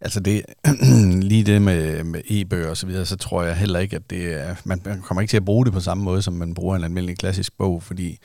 [0.00, 0.42] Altså det,
[1.30, 4.40] lige det med, med e-bøger og så videre, så tror jeg heller ikke, at det
[4.40, 6.76] er, man, man kommer ikke til at bruge det på samme måde, som man bruger
[6.76, 8.18] en almindelig klassisk bog, fordi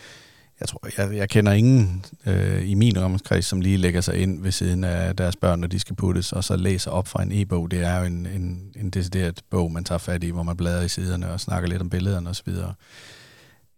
[0.59, 4.41] jeg tror, jeg, jeg kender ingen øh, i min omkreds, som lige lægger sig ind
[4.41, 7.31] ved siden af deres børn, når de skal puttes, og så læser op fra en
[7.31, 7.71] e-bog.
[7.71, 10.81] Det er jo en, en, en decideret bog, man tager fat i, hvor man bladrer
[10.81, 12.53] i siderne og snakker lidt om billederne osv.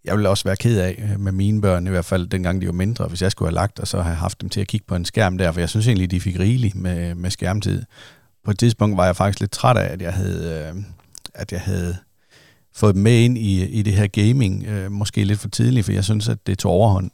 [0.06, 2.66] Jeg ville også være ked af øh, med mine børn, i hvert fald dengang de
[2.66, 4.86] var mindre, hvis jeg skulle have lagt og så have haft dem til at kigge
[4.88, 7.84] på en skærm der, for jeg synes egentlig, de fik rigeligt med, med skærmtid.
[8.46, 10.84] På et tidspunkt var jeg faktisk lidt træt af, at jeg havde, øh,
[11.34, 11.98] at jeg havde
[12.78, 15.92] fået dem med ind i, i det her gaming, øh, måske lidt for tidligt, for
[15.92, 17.12] jeg synes, at det tog overhånd.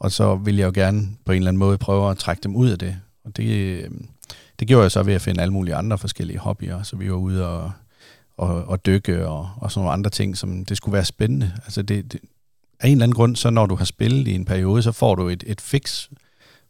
[0.00, 2.56] Og så ville jeg jo gerne på en eller anden måde prøve at trække dem
[2.56, 2.96] ud af det.
[3.24, 3.90] Og det, øh,
[4.60, 6.82] det gjorde jeg så ved at finde alle mulige andre forskellige hobbyer.
[6.82, 7.72] Så vi var ude og,
[8.36, 11.52] og, og dykke og, og sådan nogle andre ting, som det skulle være spændende.
[11.64, 12.20] Altså det, det,
[12.80, 15.14] af en eller anden grund, så når du har spillet i en periode, så får
[15.14, 16.08] du et, et fix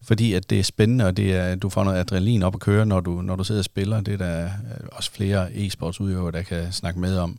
[0.07, 2.87] fordi at det er spændende, og det er, du får noget adrenalin op at køre,
[2.87, 4.01] når du, når du sidder og spiller.
[4.01, 7.39] Det er der øh, også flere e-sports udøvere, der kan snakke med om.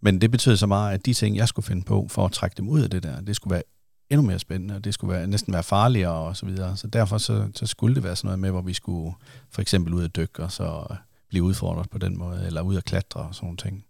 [0.00, 2.54] Men det betød så meget, at de ting, jeg skulle finde på for at trække
[2.54, 3.62] dem ud af det der, det skulle være
[4.10, 6.76] endnu mere spændende, og det skulle være, næsten være farligere og så videre.
[6.76, 9.14] Så derfor så, så skulle det være sådan noget med, hvor vi skulle
[9.50, 10.96] for eksempel ud at dykke, og så øh,
[11.28, 13.84] blive udfordret på den måde, eller ud at klatre og sådan nogle ting.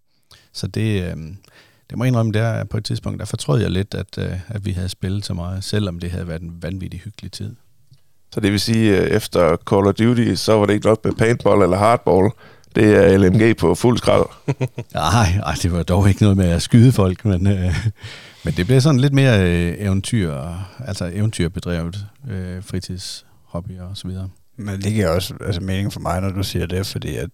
[0.53, 1.17] Så det, øh,
[1.91, 4.65] det må jeg indrømme, der på et tidspunkt, der fortrød jeg lidt, at, øh, at
[4.65, 7.57] vi havde spillet så meget, selvom det havde været en vanvittig hyggelig tid.
[8.35, 11.13] Så det vil sige, at efter Call of Duty, så var det ikke nok med
[11.13, 12.31] paintball eller hardball.
[12.77, 14.25] Det er LMG på fuld skrald.
[14.95, 17.75] nej, nej, det var dog ikke noget med at skyde folk, men, øh,
[18.45, 20.35] men det blev sådan lidt mere øh, eventyr,
[20.87, 24.29] altså eventyrbedrevet øh, fritidshobby og så videre.
[24.57, 27.31] Men det giver også altså, mening for mig, når du siger det, fordi at,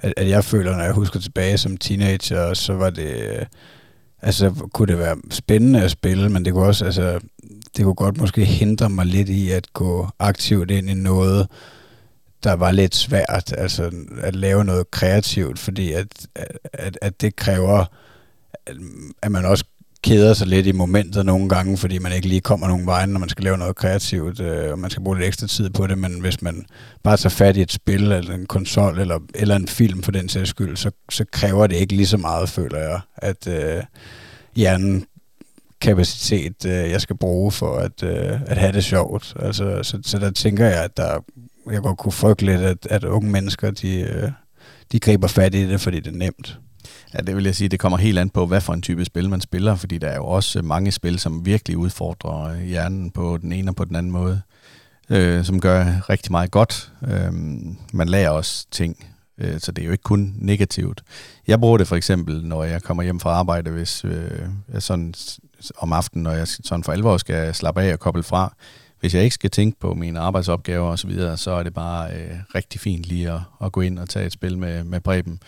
[0.00, 3.46] at, at jeg føler, når jeg husker tilbage som teenager, så var det...
[4.24, 7.20] Altså, kunne det være spændende at spille, men det kunne også, altså,
[7.76, 11.48] det kunne godt måske hindre mig lidt i at gå aktivt ind i noget,
[12.44, 13.90] der var lidt svært, altså
[14.22, 16.06] at lave noget kreativt, fordi at,
[16.72, 17.84] at, at det kræver,
[19.22, 19.64] at man også
[20.02, 23.20] keder sig lidt i momentet nogle gange, fordi man ikke lige kommer nogen vej, når
[23.20, 25.98] man skal lave noget kreativt, øh, og man skal bruge lidt ekstra tid på det,
[25.98, 26.66] men hvis man
[27.02, 30.28] bare tager fat i et spil, eller en konsol, eller, eller en film for den
[30.28, 33.82] sags skyld, så, så kræver det ikke lige så meget, føler jeg, at øh,
[34.56, 35.06] hjernen
[35.80, 39.34] kapacitet, øh, jeg skal bruge for at, øh, at have det sjovt.
[39.38, 41.24] Altså, så, så der tænker jeg, at der,
[41.70, 44.30] jeg godt kunne frygte lidt, at, at unge mennesker, de, øh,
[44.92, 46.58] de griber fat i det, fordi det er nemt.
[47.14, 49.30] Ja, det vil jeg sige, det kommer helt an på, hvad for en type spil
[49.30, 53.52] man spiller, fordi der er jo også mange spil, som virkelig udfordrer hjernen på den
[53.52, 54.40] ene og på den anden måde,
[55.10, 56.92] øh, som gør rigtig meget godt.
[57.08, 57.32] Øh,
[57.92, 59.06] man lærer også ting,
[59.38, 61.02] øh, så det er jo ikke kun negativt.
[61.46, 64.40] Jeg bruger det for eksempel, når jeg kommer hjem fra arbejde, hvis øh,
[64.72, 65.14] jeg sådan
[65.76, 68.54] om aftenen, når jeg sådan for alvor skal slappe af og koble fra.
[69.02, 72.12] Hvis jeg ikke skal tænke på mine arbejdsopgaver osv., så, videre, så er det bare
[72.14, 75.40] øh, rigtig fint lige at, at gå ind og tage et spil med, med Preben.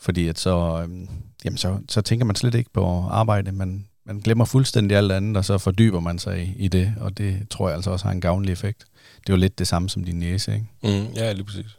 [0.00, 1.08] Fordi at så, øh,
[1.44, 5.36] jamen så, så tænker man slet ikke på arbejde, man, man glemmer fuldstændig alt andet,
[5.36, 8.12] og så fordyber man sig i, i det, og det tror jeg altså også har
[8.12, 8.84] en gavnlig effekt.
[9.20, 10.66] Det er jo lidt det samme som din næse, ikke?
[10.82, 11.78] Mm, ja, lige præcis.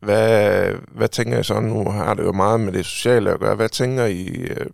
[0.00, 1.60] Hvad, hvad tænker I så?
[1.60, 3.54] Nu har det jo meget med det sociale at gøre.
[3.54, 4.66] Hvad tænker I øh,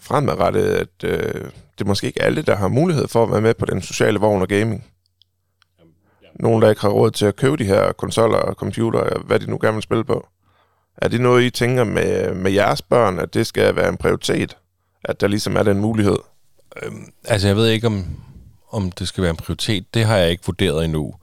[0.00, 1.44] fremadrettet, at øh,
[1.78, 4.18] det er måske ikke alle, der har mulighed for at være med på den sociale
[4.18, 4.84] vogn og gaming?
[6.38, 9.50] Nogen, der ikke har råd til at købe de her konsoller og computer, hvad de
[9.50, 10.26] nu gerne vil spille på.
[10.96, 14.56] Er det noget, I tænker med, med jeres børn, at det skal være en prioritet?
[15.04, 16.16] At der ligesom er den mulighed?
[16.82, 18.06] Øhm, altså, jeg ved ikke, om,
[18.70, 19.94] om det skal være en prioritet.
[19.94, 21.14] Det har jeg ikke vurderet endnu.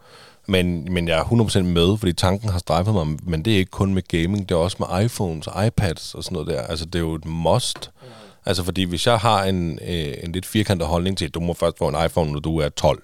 [0.47, 3.07] Men, men jeg er 100% med, fordi tanken har strejfet mig.
[3.23, 6.33] Men det er ikke kun med gaming, det er også med iPhones iPads og sådan
[6.33, 6.61] noget der.
[6.61, 7.91] Altså, det er jo et must.
[8.01, 8.07] Mm.
[8.45, 11.53] Altså, fordi hvis jeg har en, øh, en lidt firkantet holdning til, at du må
[11.53, 13.03] først få en iPhone, når du er 12,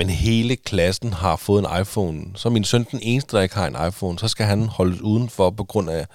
[0.00, 3.54] men hele klassen har fået en iPhone, så er min søn den eneste, der ikke
[3.54, 6.06] har en iPhone, så skal han holdes udenfor på grund af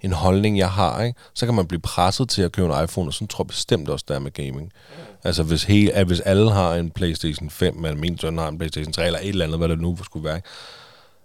[0.00, 1.18] en holdning, jeg har, ikke?
[1.34, 3.88] så kan man blive presset til at købe en iPhone, og sådan tror jeg bestemt
[3.88, 4.62] også, der er med gaming.
[4.62, 5.02] Mm.
[5.24, 8.58] Altså hvis, hele, at hvis alle har en Playstation 5, eller min søn har en
[8.58, 10.40] Playstation 3, eller et eller andet, hvad det nu skulle være,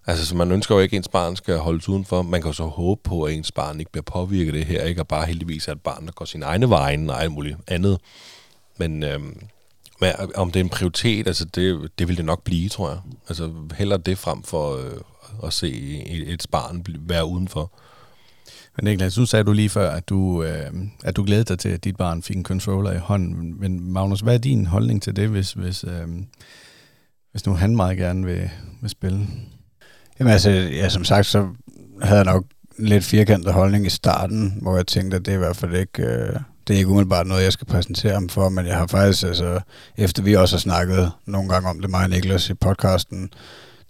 [0.08, 2.22] Altså, så man ønsker jo ikke, at ens barn skal holdes udenfor.
[2.22, 4.84] Man kan jo så håbe på, at ens barn ikke bliver påvirket af det her,
[4.84, 5.02] ikke?
[5.02, 8.00] Og bare heldigvis er et barn, der går sin egne veje og alt muligt andet.
[8.78, 9.48] Men, øhm,
[10.02, 13.00] men om det er en prioritet, altså det, det vil det nok blive, tror jeg.
[13.30, 15.02] Altså heller det frem for øh,
[15.44, 15.72] at se
[16.08, 17.72] et, et barn være udenfor.
[18.78, 20.72] Men Niklas, nu sagde du lige før, at du, øh,
[21.04, 23.60] at du glæder dig til, at dit barn fik en controller i hånden.
[23.60, 26.08] Men Magnus, hvad er din holdning til det, hvis, hvis, øh,
[27.32, 28.50] hvis nu han meget gerne vil,
[28.82, 29.28] vil spille?
[30.20, 31.48] Jamen altså, ja, som sagt, så
[32.02, 32.46] havde jeg nok
[32.78, 36.04] lidt firkantet holdning i starten, hvor jeg tænkte, at det er i hvert fald ikke,
[36.04, 39.24] øh, det er ikke umiddelbart noget, jeg skal præsentere ham for, men jeg har faktisk,
[39.24, 39.60] altså,
[39.98, 43.30] efter vi også har snakket nogle gange om det, mig og Niklas i podcasten,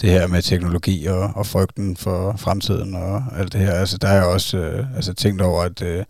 [0.02, 4.08] det her med teknologi og, og frygten for fremtiden og alt det her, altså der
[4.08, 6.04] har jeg også øh, altså, tænkt over, at, øh,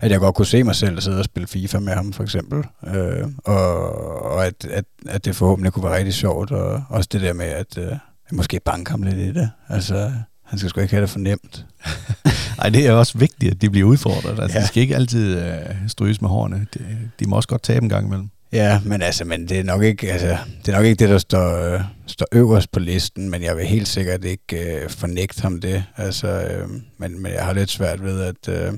[0.00, 2.64] at jeg godt kunne se mig selv sidde og spille FIFA med ham, for eksempel,
[2.86, 3.92] øh, og,
[4.24, 7.46] og at, at, at det forhåbentlig kunne være rigtig sjovt, og også det der med,
[7.46, 7.92] at, øh,
[8.32, 9.50] måske banke ham lidt i det.
[9.68, 10.12] Altså,
[10.50, 11.66] han skal sgu ikke have det for nemt.
[12.58, 14.42] Nej, det er også vigtigt, at de bliver udfordret.
[14.42, 14.62] Altså, ja.
[14.62, 15.54] De skal ikke altid øh,
[15.88, 16.66] stryges med hårene.
[16.74, 18.28] De, de må også godt tabe en gang imellem.
[18.52, 21.18] Ja, men altså, men det er nok ikke, altså, det er nok ikke det, der
[21.18, 25.60] står, øh, står øverst på listen, men jeg vil helt sikkert ikke øh, fornægte ham
[25.60, 25.84] det.
[25.96, 28.72] Altså, øh, men, men jeg har lidt svært ved at, øh,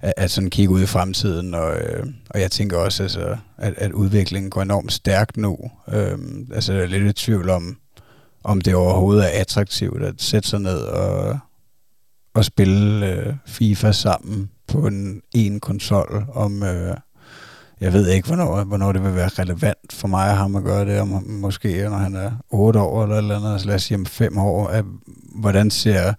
[0.00, 3.74] at, at sådan kigge ud i fremtiden, og, øh, og jeg tænker også, altså, at,
[3.76, 5.58] at udviklingen går enormt stærkt nu.
[5.92, 6.18] Øh,
[6.54, 7.76] altså, jeg er lidt i tvivl om,
[8.44, 11.38] om det overhovedet er attraktivt at sætte sig ned og,
[12.34, 16.96] og spille øh, FIFA sammen på en en konsol om, øh,
[17.80, 20.84] jeg ved ikke, hvornår, hvornår det vil være relevant for mig og ham at gøre
[20.84, 23.98] det, om måske når han er 8 år eller eller andet, altså lad os sige
[23.98, 24.84] om 5 år, at,
[25.34, 26.12] hvordan ser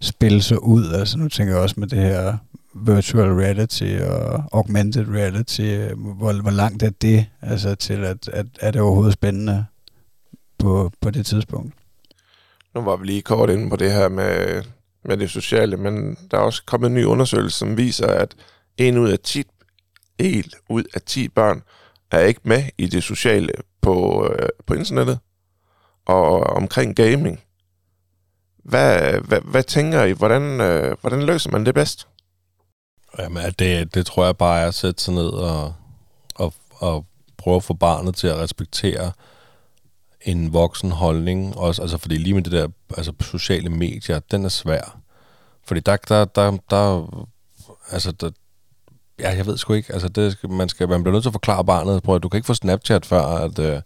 [0.00, 0.92] spil så ud?
[0.92, 2.36] Altså nu tænker jeg også med det her
[2.74, 8.70] virtual reality og augmented reality, hvor, hvor langt er det altså til, at, at er
[8.70, 9.64] det overhovedet spændende
[10.58, 11.74] på, på det tidspunkt?
[12.74, 14.62] Nu var vi lige kort inde på det her med,
[15.04, 18.34] med det sociale, men der er også kommet en ny undersøgelse, som viser, at
[18.76, 19.42] en ud af 10,
[20.18, 21.62] en ud af 10 børn
[22.10, 25.18] er ikke med i det sociale på, øh, på internettet
[26.06, 27.40] og omkring gaming.
[28.64, 30.12] Hvad, hvad, hvad tænker I?
[30.12, 32.08] Hvordan, øh, hvordan løser man det bedst?
[33.18, 35.74] Jamen, det, det tror jeg bare er at sætte sig ned og,
[36.34, 39.12] og, og prøve at få barnet til at respektere
[40.26, 41.56] en voksen holdning.
[41.56, 45.00] Også, altså, fordi lige med det der altså, sociale medier, den er svær.
[45.66, 47.26] Fordi der, der, der, der
[47.90, 48.30] altså, der,
[49.18, 51.64] ja, jeg ved sgu ikke, altså, det man, skal, man bliver nødt til at forklare
[51.64, 53.80] barnet, prøv at du kan ikke få Snapchat før, at øh,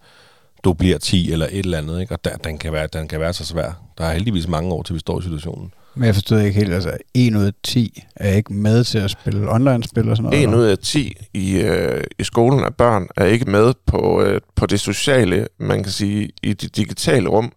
[0.64, 2.14] du bliver 10 eller et eller andet, ikke?
[2.14, 3.72] og der, den, kan være, den kan være så svær.
[3.98, 5.72] Der er heldigvis mange år, til vi står i situationen.
[5.94, 9.10] Men jeg forstod ikke helt, altså 1 ud af 10 er ikke med til at
[9.10, 10.48] spille online-spil og sådan noget?
[10.48, 14.40] 1 ud af 10 i, øh, i skolen af børn er ikke med på, øh,
[14.56, 17.52] på det sociale, man kan sige, i det digitale rum.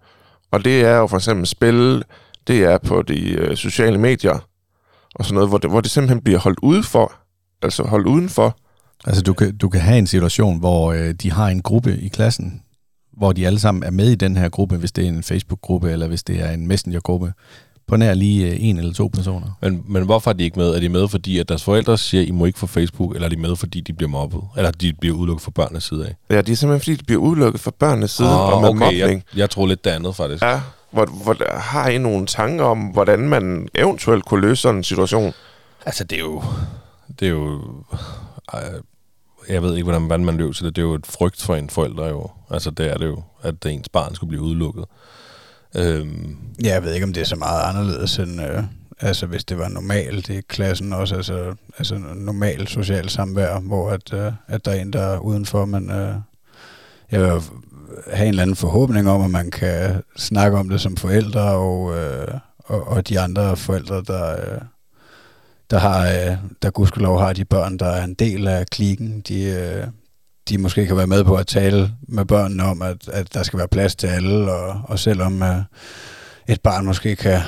[0.51, 2.03] Og det er jo for eksempel spil,
[2.47, 4.47] det er på de øh, sociale medier
[5.15, 7.13] og sådan noget, hvor det, hvor det simpelthen bliver holdt ude for,
[7.61, 8.57] altså holdt udenfor.
[9.05, 12.07] Altså du kan, du kan have en situation, hvor øh, de har en gruppe i
[12.07, 12.61] klassen,
[13.17, 15.91] hvor de alle sammen er med i den her gruppe, hvis det er en Facebook-gruppe,
[15.91, 17.33] eller hvis det er en Messenger-gruppe,
[17.87, 19.47] på nær lige øh, en eller to personer.
[19.61, 20.69] Men, men hvorfor er de ikke med?
[20.69, 23.25] Er de med, fordi at deres forældre siger, at I må ikke få Facebook, eller
[23.25, 24.41] er de med, fordi de bliver mobbet?
[24.57, 26.15] Eller de bliver udelukket fra børnenes side af?
[26.35, 28.79] Ja, de er simpelthen, fordi de bliver udelukket fra børnenes side oh, og med okay,
[28.79, 29.23] mobning.
[29.31, 30.43] jeg, jeg tror lidt det andet, faktisk.
[30.43, 30.61] Ja,
[30.91, 35.33] hvor, hvor, har I nogle tanker om, hvordan man eventuelt kunne løse sådan en situation?
[35.85, 36.43] Altså, det er jo...
[37.19, 37.61] Det er jo...
[38.55, 38.59] Øh,
[39.49, 40.75] jeg ved ikke, hvordan, hvordan man løser det.
[40.75, 42.29] Det er jo et frygt for en forælder jo.
[42.49, 44.85] Altså, det er det jo, at ens barn skulle blive udelukket.
[45.75, 46.37] Øhm.
[46.63, 48.41] Ja, jeg ved ikke, om det er så meget anderledes end...
[48.41, 48.63] Øh,
[48.99, 54.13] altså, hvis det var normalt i klassen også, altså, altså normal social samvær, hvor at,
[54.13, 55.91] øh, at der er en, der er udenfor, men...
[55.91, 56.15] Øh,
[57.11, 57.41] jeg vil
[58.13, 61.97] have en eller anden forhåbning om, at man kan snakke om det som forældre, og,
[61.97, 64.61] øh, og, og de andre forældre, der, øh,
[65.71, 69.43] der har, øh, der gudskelov har de børn, der er en del af klikken, de,
[69.43, 69.87] øh,
[70.49, 73.59] de måske kan være med på at tale med børnene om, at, at der skal
[73.59, 75.47] være plads til alle, og, og selvom uh,
[76.47, 77.41] et barn måske kan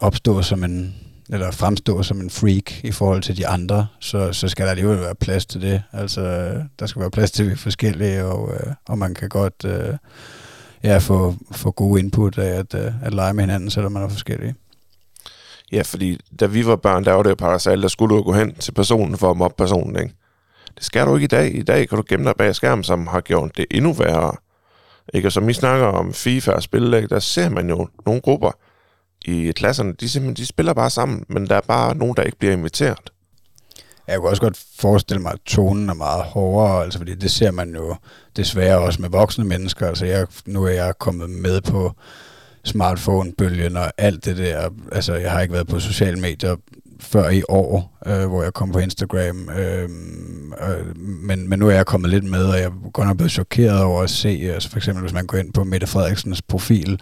[0.00, 0.94] opstå som en,
[1.30, 5.00] eller fremstå som en freak i forhold til de andre, så, så skal der alligevel
[5.00, 5.82] være plads til det.
[5.92, 9.28] Altså, der skal være plads til, at vi er forskellige, og, øh, og man kan
[9.28, 9.94] godt øh,
[10.82, 14.08] ja, få, få gode input af at, øh, at lege med hinanden, selvom man er
[14.08, 14.54] forskellige.
[15.72, 18.32] Ja, fordi da vi var børn, der var det jo parasal, der skulle du gå
[18.32, 20.14] hen til personen for at mobbe personen, ikke?
[20.76, 21.54] Det skal du ikke i dag.
[21.54, 24.36] I dag kan du gemme dig bag skærmen, som har gjort det endnu værre.
[25.14, 25.28] Ikke?
[25.28, 28.50] Og som I snakker om FIFA og spil, der ser man jo nogle grupper
[29.24, 32.38] i klasserne, de, simpelthen, de spiller bare sammen, men der er bare nogen, der ikke
[32.38, 33.12] bliver inviteret.
[34.08, 37.50] Jeg kunne også godt forestille mig, at tonen er meget hårdere, altså fordi det ser
[37.50, 37.96] man jo
[38.36, 39.88] desværre også med voksne mennesker.
[39.88, 41.92] Altså jeg, nu er jeg kommet med på
[42.64, 44.70] smartphone-bølgen og alt det der.
[44.92, 46.56] Altså jeg har ikke været på sociale medier
[47.00, 49.48] før i år, øh, hvor jeg kom på Instagram.
[49.58, 49.88] Øh,
[50.68, 53.32] øh, men, men nu er jeg kommet lidt med, og jeg er godt nok blevet
[53.32, 57.00] chokeret over at se, altså for eksempel hvis man går ind på Mette Frederiksens profil,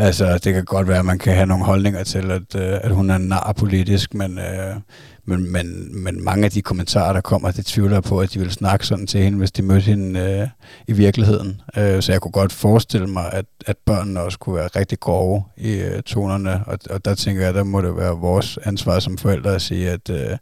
[0.00, 2.90] Altså, det kan godt være, at man kan have nogle holdninger til, at, øh, at
[2.90, 4.76] hun er nar politisk, men, øh,
[5.24, 8.50] men, men, men mange af de kommentarer, der kommer, det tvivler på, at de vil
[8.50, 10.48] snakke sådan til hende, hvis de mødte hende øh,
[10.88, 11.60] i virkeligheden.
[11.76, 15.42] Øh, så jeg kunne godt forestille mig, at, at børnene også kunne være rigtig grove
[15.56, 19.18] i øh, tonerne, og, og der tænker jeg, der må det være vores ansvar som
[19.18, 20.36] forældre at sige, at, øh,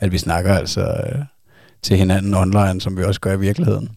[0.00, 1.22] at vi snakker altså øh,
[1.82, 3.88] til hinanden online, som vi også gør i virkeligheden.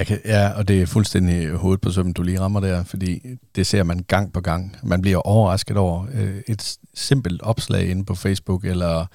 [0.00, 3.22] Jeg kan, ja, og det er fuldstændig hovedet på sømmen, du lige rammer der, fordi
[3.56, 4.76] det ser man gang på gang.
[4.82, 9.06] Man bliver overrasket over øh, et simpelt opslag inde på Facebook eller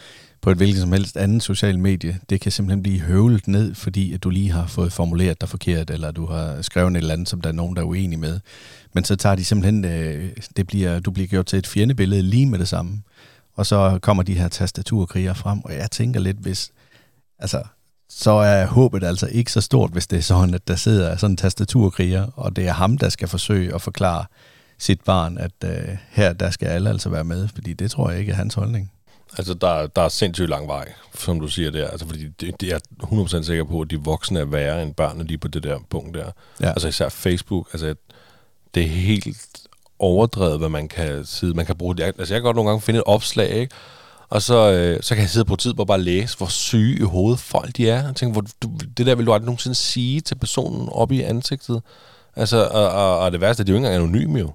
[0.42, 2.20] på et hvilket som helst andet social medie.
[2.30, 5.90] Det kan simpelthen blive høvlet ned, fordi at du lige har fået formuleret dig forkert,
[5.90, 8.40] eller du har skrevet et eller andet, som der er nogen, der er uenig med.
[8.94, 12.46] Men så tager de simpelthen, øh, det bliver, du bliver gjort til et fjendebillede lige
[12.46, 13.02] med det samme.
[13.56, 16.72] Og så kommer de her tastaturkriger frem, og jeg tænker lidt, hvis,
[17.40, 17.64] altså,
[18.10, 21.32] så er håbet altså ikke så stort, hvis det er sådan, at der sidder sådan
[21.32, 24.26] en tastaturkriger, og det er ham, der skal forsøge at forklare
[24.78, 28.20] sit barn, at uh, her der skal alle altså være med, fordi det tror jeg
[28.20, 28.92] ikke er hans holdning.
[29.38, 31.88] Altså, der, der er sindssygt lang vej, som du siger der.
[31.88, 35.24] Altså, fordi det, det er 100% sikker på, at de voksne er værre end børnene
[35.24, 36.32] lige på det der punkt der.
[36.62, 36.70] Ja.
[36.70, 37.96] Altså især Facebook, altså
[38.76, 39.28] det er helt
[40.00, 41.54] overdrevet, hvad man kan sige.
[41.54, 42.04] Man kan bruge det.
[42.04, 43.76] Altså, jeg kan godt nogle gange finde et opslag, ikke?
[44.36, 47.02] Og så, øh, så kan jeg sidde på tid og bare læse, hvor syge i
[47.02, 48.06] hovedet folk de er.
[48.06, 51.22] Jeg tænker, hvor, du, det der vil du aldrig nogensinde sige til personen op i
[51.22, 51.82] ansigtet.
[52.36, 54.54] Altså, og, og, og det værste, det er jo ikke engang anonym jo.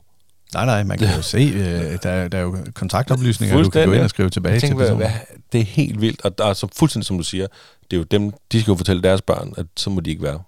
[0.54, 3.92] Nej, nej, man kan jo se, øh, der, der er jo kontaktoplysninger, du kan gå
[3.92, 4.96] ind og skrive tilbage tænker, til personen.
[4.98, 7.46] hvad, hvad, det er helt vildt, og der er så fuldstændig som du siger,
[7.90, 10.22] det er jo dem, de skal jo fortælle deres børn, at så må de ikke
[10.22, 10.40] være.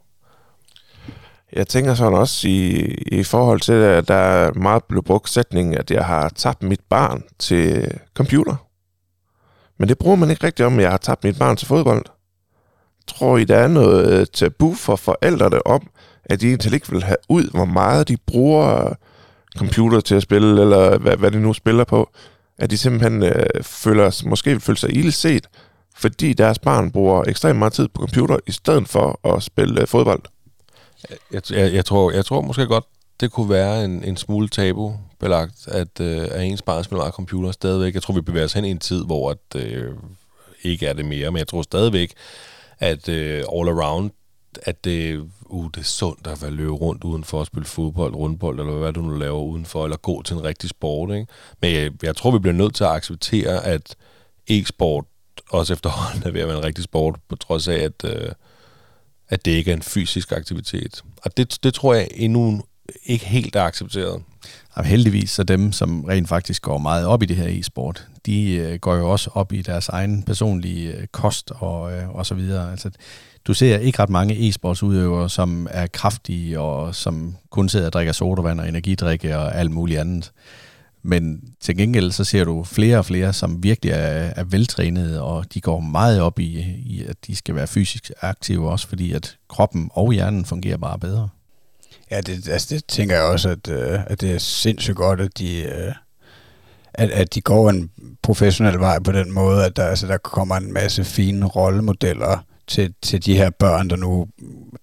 [1.52, 2.70] Jeg tænker sådan også i,
[3.12, 6.80] i forhold til, at der er meget blevet brugt sætning, at jeg har tabt mit
[6.90, 8.71] barn til computer.
[9.82, 12.04] Men det bruger man ikke rigtigt om, at jeg har tabt mit barn til fodbold.
[13.06, 15.90] Tror I, der er noget øh, tabu for forældrene om,
[16.24, 18.94] at de egentlig ikke vil have ud, hvor meget de bruger øh,
[19.56, 22.10] computer til at spille, eller hvad, hvad de nu spiller på?
[22.58, 25.46] At de simpelthen øh, føler, måske føler sig ildset,
[25.96, 29.86] fordi deres barn bruger ekstremt meget tid på computer, i stedet for at spille øh,
[29.86, 30.22] fodbold.
[31.32, 32.84] Jeg, jeg, jeg, tror, jeg tror måske godt,
[33.22, 37.14] det kunne være en, en smule tabu belagt, at, øh, at ens barn spiller meget
[37.14, 37.94] computer stadigvæk.
[37.94, 39.94] Jeg tror, vi bevæger os hen i en tid, hvor at, øh,
[40.62, 42.12] ikke er det mere, men jeg tror stadigvæk,
[42.78, 44.10] at øh, all around,
[44.62, 48.60] at det, uh, det er sundt at være løbe rundt udenfor at spille fodbold, rundbold,
[48.60, 51.10] eller hvad du nu laver udenfor, eller gå til en rigtig sport.
[51.10, 51.26] Ikke?
[51.62, 53.96] Men jeg, jeg tror, vi bliver nødt til at acceptere, at
[54.48, 55.04] e-sport
[55.50, 58.32] også efterhånden er ved at være en rigtig sport, på trods af, at, øh,
[59.28, 61.02] at det ikke er en fysisk aktivitet.
[61.24, 62.62] Og det, det tror jeg endnu
[63.04, 64.22] ikke helt er accepteret.
[64.76, 68.52] Jamen, heldigvis så dem, som rent faktisk går meget op i det her e-sport, de
[68.52, 72.34] øh, går jo også op i deres egen personlige øh, kost og, øh, og så
[72.34, 72.70] videre.
[72.70, 72.90] Altså,
[73.46, 78.12] du ser ikke ret mange e-sportsudøvere, som er kraftige og som kun sidder og drikker
[78.12, 80.32] sodavand og energidrikke og alt muligt andet.
[81.02, 85.54] Men til gengæld så ser du flere og flere, som virkelig er, er veltrænede, og
[85.54, 89.36] de går meget op i, i, at de skal være fysisk aktive også, fordi at
[89.48, 91.28] kroppen og hjernen fungerer bare bedre.
[92.12, 95.38] Ja, det, altså det tænker jeg også, at, øh, at det er sindssygt godt, at
[95.38, 95.92] de, øh,
[96.94, 97.90] at, at de går en
[98.22, 102.94] professionel vej på den måde, at der, altså, der kommer en masse fine rollemodeller til,
[103.02, 104.26] til de her børn, der nu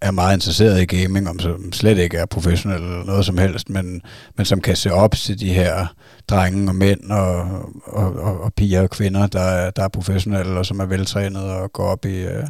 [0.01, 3.69] er meget interesseret i gaming, om som slet ikke er professionelle eller noget som helst,
[3.69, 4.01] men,
[4.37, 5.87] men som kan se op til de her
[6.29, 7.41] drenge og mænd og,
[7.83, 11.73] og, og, og piger og kvinder, der der er professionelle og som er veltrænede og
[11.73, 12.47] går op i, Øh,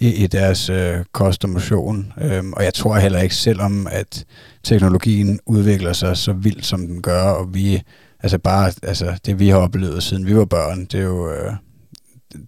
[0.00, 2.12] i, i deres øh, kost og motion.
[2.20, 4.24] Øhm, og jeg tror heller ikke, selvom at
[4.64, 7.82] teknologien udvikler sig så vildt, som den gør, og vi,
[8.22, 11.30] altså bare altså det vi har oplevet siden vi var børn, det er jo...
[11.32, 11.52] øh,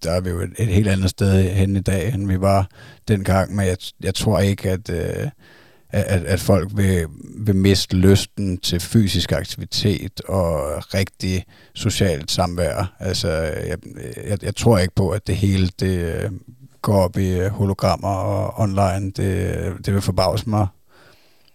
[0.03, 2.69] der er vi jo et, et helt andet sted hen i dag, end vi var
[3.09, 5.29] dengang, men jeg, jeg tror ikke, at, øh,
[5.91, 7.07] at, at folk vil,
[7.39, 10.61] vil miste lysten til fysisk aktivitet og
[10.95, 11.45] rigtig
[11.75, 12.97] socialt samvær.
[12.99, 13.79] Altså, jeg,
[14.27, 16.31] jeg, jeg tror ikke på, at det hele det øh,
[16.83, 19.13] går op i øh, hologrammer og online.
[19.17, 20.67] Det, det vil forbavse mig.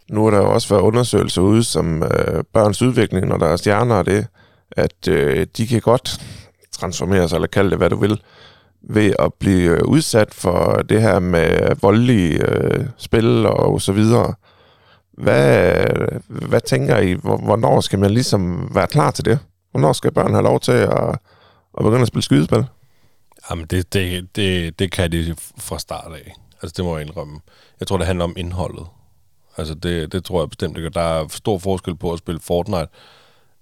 [0.09, 3.55] Nu har der jo også været undersøgelser ude, som øh, børns udvikling, når der er
[3.55, 4.27] stjerner og det,
[4.71, 6.21] at øh, de kan godt
[6.71, 8.21] transformere sig, eller kalde det, hvad du vil,
[8.81, 14.33] ved at blive øh, udsat for det her med voldelige øh, spil og så videre.
[15.17, 15.85] Hvad,
[16.27, 19.39] hvad tænker I, hvornår skal man ligesom være klar til det?
[19.71, 21.09] Hvornår skal børn have lov til at,
[21.77, 22.65] at begynde at spille skydespil?
[23.49, 26.33] Jamen, det, det, det, det kan de fra start af.
[26.61, 27.39] Altså, det må jeg indrømme.
[27.79, 28.85] Jeg tror, det handler om indholdet.
[29.57, 30.89] Altså, det, det tror jeg bestemt ikke.
[30.89, 32.87] Der er stor forskel på at spille Fortnite,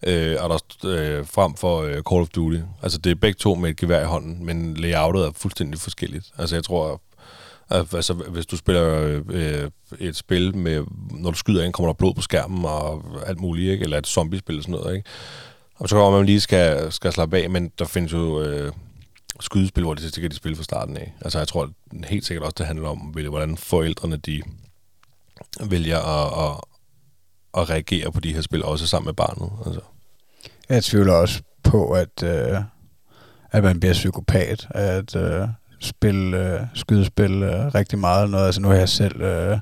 [0.03, 2.57] øh, og der, øh, frem for øh, Call of Duty.
[2.83, 6.31] Altså, det er begge to med et gevær i hånden, men layoutet er fuldstændig forskelligt.
[6.37, 7.01] Altså, jeg tror,
[7.69, 9.69] at, altså, hvis du spiller øh,
[9.99, 13.71] et spil med, når du skyder ind, kommer der blod på skærmen og alt muligt,
[13.71, 13.83] ikke?
[13.83, 15.09] eller et zombiespil eller sådan noget, ikke?
[15.75, 18.71] Og så kommer man lige skal, skal slappe af, men der findes jo øh,
[19.41, 21.13] skydespil, hvor det, det kan de spille fra starten af.
[21.21, 21.69] Altså, jeg tror
[22.07, 24.41] helt sikkert også, det handler om, hvordan forældrene, de
[25.69, 26.61] vælger at, at,
[27.61, 29.51] at reagere på de her spil, også sammen med barnet.
[29.65, 29.81] Altså.
[30.69, 32.57] Jeg tvivler også på, at, øh,
[33.51, 35.47] at man bliver psykopat, at øh,
[35.79, 38.29] spille øh, skydespil øh, rigtig meget.
[38.29, 38.45] Noget.
[38.45, 39.21] Altså nu har jeg selv...
[39.21, 39.59] Øh,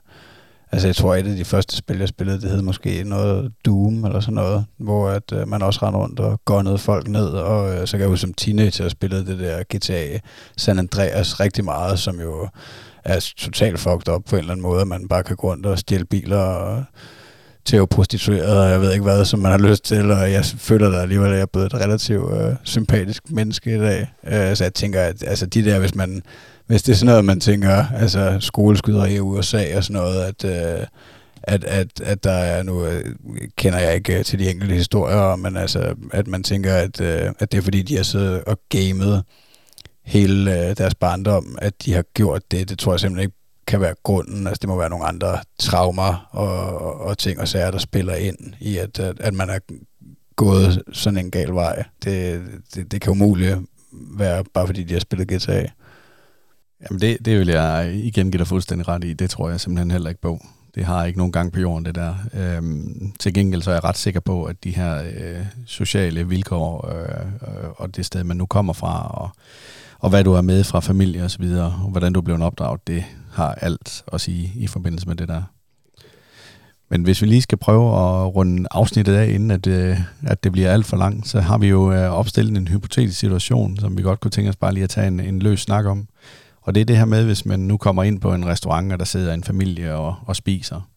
[0.72, 4.06] altså jeg tror, et af de første spil, jeg spillede, det hed måske noget Doom
[4.06, 7.28] eller sådan noget, hvor at, øh, man også rendte rundt og gunnede folk ned.
[7.28, 10.20] Og øh, så kan jeg jo som teenager spillede det der GTA
[10.58, 12.48] San Andreas rigtig meget, som jo
[13.04, 15.80] er totalt fucked up på en eller anden måde, man bare kan gå rundt og
[15.80, 16.84] stjæle biler og
[17.66, 20.90] tæve prostitueret, og jeg ved ikke hvad, som man har lyst til, og jeg føler
[20.90, 24.14] da alligevel, at jeg er blevet et relativt øh, sympatisk menneske i dag.
[24.28, 26.22] Øh, så jeg tænker, at altså, de der, hvis man
[26.70, 30.46] hvis det er sådan noget, man tænker, altså skoleskyder i USA og sådan noget, at,
[30.46, 30.88] øh,
[31.44, 33.16] at, at, at der er nu, øh,
[33.58, 37.52] kender jeg ikke til de enkelte historier, men altså, at man tænker, at, øh, at
[37.52, 39.24] det er fordi, de har siddet og gamet
[40.06, 42.70] hele øh, deres barndom, at de har gjort det.
[42.70, 44.48] Det tror jeg simpelthen ikke kan være grunden.
[44.48, 48.16] Altså, det må være nogle andre traumer og, og, og ting og sager, der spiller
[48.16, 49.60] ind i, at, at, at man er
[50.36, 51.84] gået sådan en gal vej.
[52.04, 52.42] Det,
[52.76, 53.58] det, det kan umuligt
[54.18, 55.66] være, bare fordi de har spillet GTA.
[56.84, 59.14] Jamen det, det vil jeg igen give dig fuldstændig ret i.
[59.14, 60.40] Det tror jeg simpelthen heller ikke på.
[60.76, 62.16] Det har ikke nogen gang på jorden, det der.
[62.34, 66.92] Øhm, til gengæld så er jeg ret sikker på, at de her øh, sociale vilkår
[66.94, 69.30] øh, øh, og det sted, man nu kommer fra, og,
[70.00, 72.88] og hvad du er med fra familie og så videre, og hvordan du bliver opdraget,
[72.88, 75.44] det har alt at sige i forbindelse med det der.
[76.90, 80.52] Men hvis vi lige skal prøve at runde afsnittet af, inden at, øh, at det
[80.52, 84.02] bliver alt for langt, så har vi jo øh, opstillet en hypotetisk situation, som vi
[84.02, 86.08] godt kunne tænke os bare lige at tage en, en løs snak om.
[86.70, 89.00] Og det er det her med, hvis man nu kommer ind på en restaurant, og
[89.00, 90.90] der sidder en familie og, og spiser.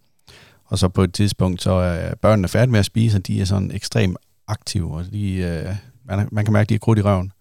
[0.65, 3.45] Og så på et tidspunkt, så er børnene færdige med at spise, og de er
[3.45, 4.17] sådan ekstremt
[4.49, 7.33] aktive, og de, øh, man, man kan mærke, at de er krudt i røven.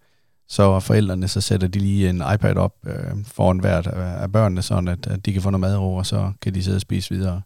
[0.47, 4.87] Så forældrene, så sætter de lige en iPad op øh, foran hvert af børnene, sådan
[4.87, 7.15] at, at de kan få noget mad over, og så kan de sidde og spise
[7.15, 7.41] videre.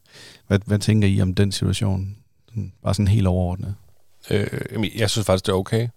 [0.46, 2.16] Hvad, hvad tænker I om den situation?
[2.82, 3.74] Bare sådan helt overordnet.
[4.30, 4.48] Øh,
[4.96, 5.88] jeg synes faktisk, det er okay.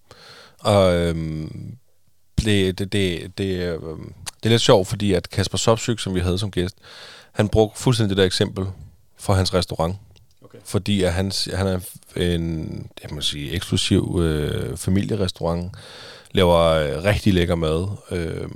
[0.58, 1.76] Og øhm,
[2.44, 4.12] det, det, det, det, øhm,
[4.42, 6.76] det er lidt sjovt, fordi at Kasper Sopsyk, som vi havde som gæst,
[7.32, 8.66] han brugte fuldstændig det der eksempel
[9.18, 9.96] for hans restaurant.
[10.44, 10.58] Okay.
[10.64, 11.80] Fordi at han, han er
[12.16, 15.72] en jeg må sige, eksklusiv øh, familierestaurant,
[16.32, 18.48] laver øh, rigtig lækker mad, øh,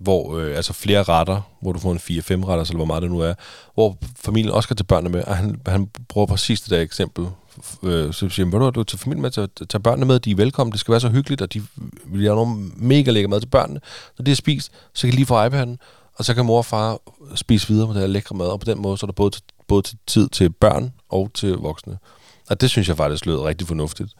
[0.00, 2.00] hvor øh, altså flere retter, hvor du får en 4-5
[2.48, 3.34] retter, eller hvor meget det nu er,
[3.74, 7.26] hvor familien også kan tage børnene med, og han, han bruger præcis det der eksempel.
[7.82, 10.72] Øh, så siger man, du tager familien med, tager, tage børnene med, de er velkomne,
[10.72, 11.62] det skal være så hyggeligt, og de
[12.06, 13.80] vil have nogle mega lækker mad til børnene.
[14.18, 15.76] Når de har spist, så kan de lige få iPad'en,
[16.14, 16.98] og så kan mor og far
[17.34, 19.38] spise videre med det her lækre mad, og på den måde, så er der både,
[19.68, 21.98] både tid til børn og til voksne.
[22.50, 24.12] Og det synes jeg faktisk lød rigtig fornuftigt.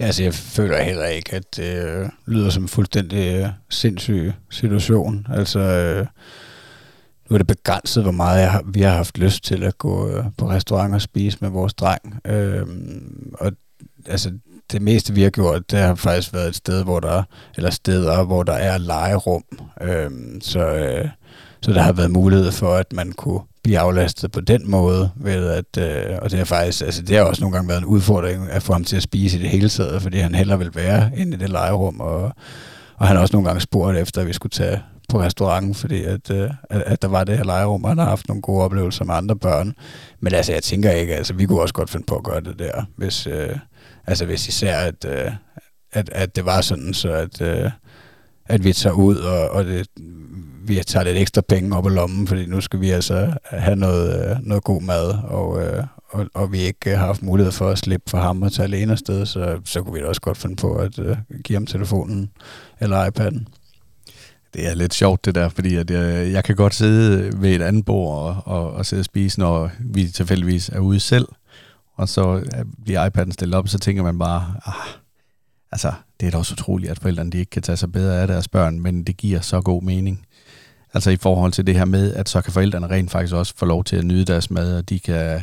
[0.00, 4.32] Ja, altså, jeg føler heller ikke, at det øh, lyder som en fuldstændig øh, sindssyg
[4.50, 5.26] situation.
[5.30, 6.06] Altså, øh,
[7.30, 10.08] nu er det begrænset, hvor meget jeg har, vi har haft lyst til at gå
[10.08, 12.20] øh, på restaurant og spise med vores dreng.
[12.24, 12.66] Øh,
[13.34, 13.52] og
[14.06, 14.32] altså,
[14.72, 17.22] det meste, vi har gjort, det har faktisk været et sted, hvor der,
[17.56, 19.44] eller steder, hvor der er legerum.
[19.80, 20.10] Øh,
[20.40, 21.08] så, øh,
[21.62, 25.48] så der har været mulighed for, at man kunne blive aflastet på den måde, ved
[25.48, 28.50] at, øh, og det er faktisk, altså det har også nogle gange været en udfordring
[28.50, 31.10] at få ham til at spise i det hele taget, fordi han heller vil være
[31.16, 32.32] inde i det legerum, og,
[32.96, 36.04] og han har også nogle gange spurgt efter, at vi skulle tage på restauranten, fordi
[36.04, 38.64] at, øh, at, at der var det her lejerum, og han har haft nogle gode
[38.64, 39.74] oplevelser med andre børn.
[40.20, 42.58] Men altså, jeg tænker ikke, altså vi kunne også godt finde på at gøre det
[42.58, 43.56] der, hvis, øh,
[44.06, 45.32] altså hvis især, at, øh,
[45.92, 47.70] at, at det var sådan, så at, øh,
[48.46, 49.86] at vi tager ud, og, og det,
[50.64, 54.30] vi tager lidt ekstra penge op i lommen, fordi nu skal vi altså have noget,
[54.30, 57.78] øh, noget god mad, og, øh, og, og vi ikke har haft mulighed for at
[57.78, 60.56] slippe for ham og tage alene afsted, så, så kunne vi da også godt finde
[60.56, 62.30] på at øh, give ham telefonen
[62.80, 63.59] eller iPad'en.
[64.54, 67.62] Det er lidt sjovt det der, fordi at jeg, jeg kan godt sidde ved et
[67.62, 71.28] andet bord og, og, og sidde og spise, når vi tilfældigvis er ude selv,
[71.96, 74.74] og så øh, bliver iPad'en stillet op, så tænker man bare, ah,
[75.72, 78.26] altså, det er da også utroligt, at forældrene de ikke kan tage sig bedre af
[78.26, 80.26] deres børn, men det giver så god mening.
[80.94, 83.66] Altså i forhold til det her med, at så kan forældrene rent faktisk også få
[83.66, 85.42] lov til at nyde deres mad, og de kan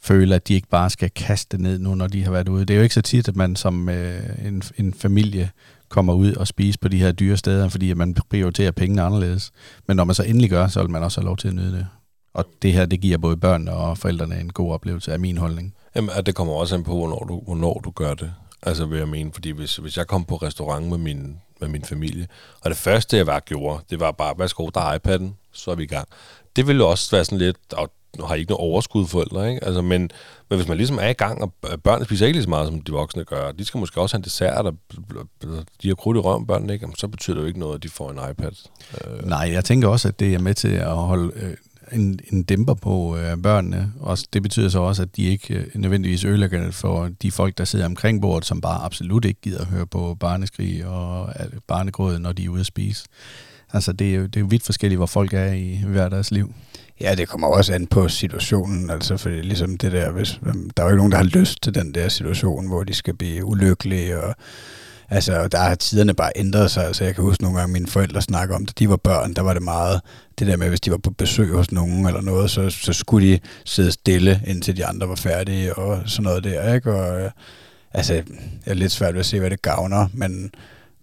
[0.00, 2.64] føle, at de ikke bare skal kaste det ned nu, når de har været ude.
[2.64, 5.50] Det er jo ikke så tit, at man som øh, en, en familie
[5.92, 9.50] kommer ud og spiser på de her dyre steder, fordi man prioriterer pengene anderledes.
[9.86, 11.72] Men når man så endelig gør, så vil man også have lov til at nyde
[11.72, 11.86] det.
[12.34, 15.74] Og det her, det giver både børn og forældrene en god oplevelse, af min holdning.
[15.96, 18.32] Jamen, at det kommer også an på, hvornår du, hvornår du gør det.
[18.62, 21.84] Altså vil jeg mene, fordi hvis, hvis jeg kom på restaurant med min, med min
[21.84, 22.26] familie,
[22.60, 25.74] og det første jeg var gjorde, det var bare, værsgo, der er iPad'en, så er
[25.74, 26.08] vi i gang.
[26.56, 29.64] Det ville jo også være sådan lidt, og har ikke noget overskud forældre, ikke?
[29.64, 30.10] Altså, men,
[30.50, 31.52] men hvis man ligesom er i gang, og
[31.84, 34.20] børnene spiser ikke lige så meget, som de voksne gør, de skal måske også have
[34.20, 34.74] en dessert, og
[35.82, 36.88] de har krudt i røven, børnene, ikke?
[36.98, 38.52] så betyder det jo ikke noget, at de får en iPad.
[39.04, 39.28] Øh.
[39.28, 41.54] Nej, jeg tænker også, at det er med til at holde øh,
[41.92, 43.92] en, en dæmper på øh, børnene.
[44.00, 47.58] Og det betyder så også, at de ikke øh, nødvendigvis ødelægger det for de folk,
[47.58, 51.46] der sidder omkring bordet, som bare absolut ikke gider at høre på barneskrig og øh,
[51.66, 53.04] barnegråd, når de er ude at spise.
[53.72, 56.54] Altså, det er, jo, det er vidt forskelligt, hvor folk er i hver deres liv.
[57.02, 60.40] Ja, det kommer også an på situationen, altså for ligesom det der, hvis,
[60.76, 63.14] der er jo ikke nogen, der har lyst til den der situation, hvor de skal
[63.14, 64.34] blive ulykkelige og
[65.12, 66.86] Altså, der har tiderne bare ændret sig.
[66.86, 69.42] Altså, jeg kan huske nogle gange, mine forældre snakker om, da de var børn, der
[69.42, 70.00] var det meget
[70.38, 73.32] det der med, hvis de var på besøg hos nogen eller noget, så, så skulle
[73.32, 76.92] de sidde stille, indtil de andre var færdige og sådan noget der, ikke?
[76.92, 77.30] Og, øh,
[77.94, 78.24] altså, jeg
[78.66, 80.50] er lidt svært ved at se, hvad det gavner, men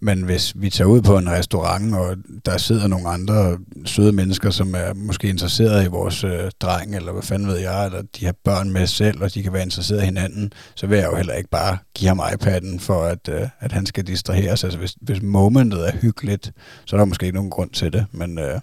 [0.02, 4.50] men hvis vi tager ud på en restaurant, og der sidder nogle andre søde mennesker,
[4.50, 8.24] som er måske interesseret i vores øh, dreng, eller hvad fanden ved jeg, eller de
[8.24, 11.16] har børn med selv, og de kan være interesseret i hinanden, så vil jeg jo
[11.16, 14.64] heller ikke bare give ham iPad'en, for at, øh, at han skal distraheres.
[14.64, 16.52] Altså hvis, hvis momentet er hyggeligt,
[16.84, 18.60] så er der måske ikke nogen grund til det, men øh,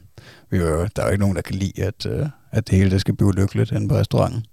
[0.50, 2.92] vi jo, der er jo ikke nogen, der kan lide, at, øh, at det hele
[2.92, 4.46] det skal blive lykkeligt inde på restauranten.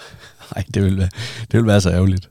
[0.54, 0.98] Nej, det vil,
[1.40, 2.30] det vil være så ærgerligt.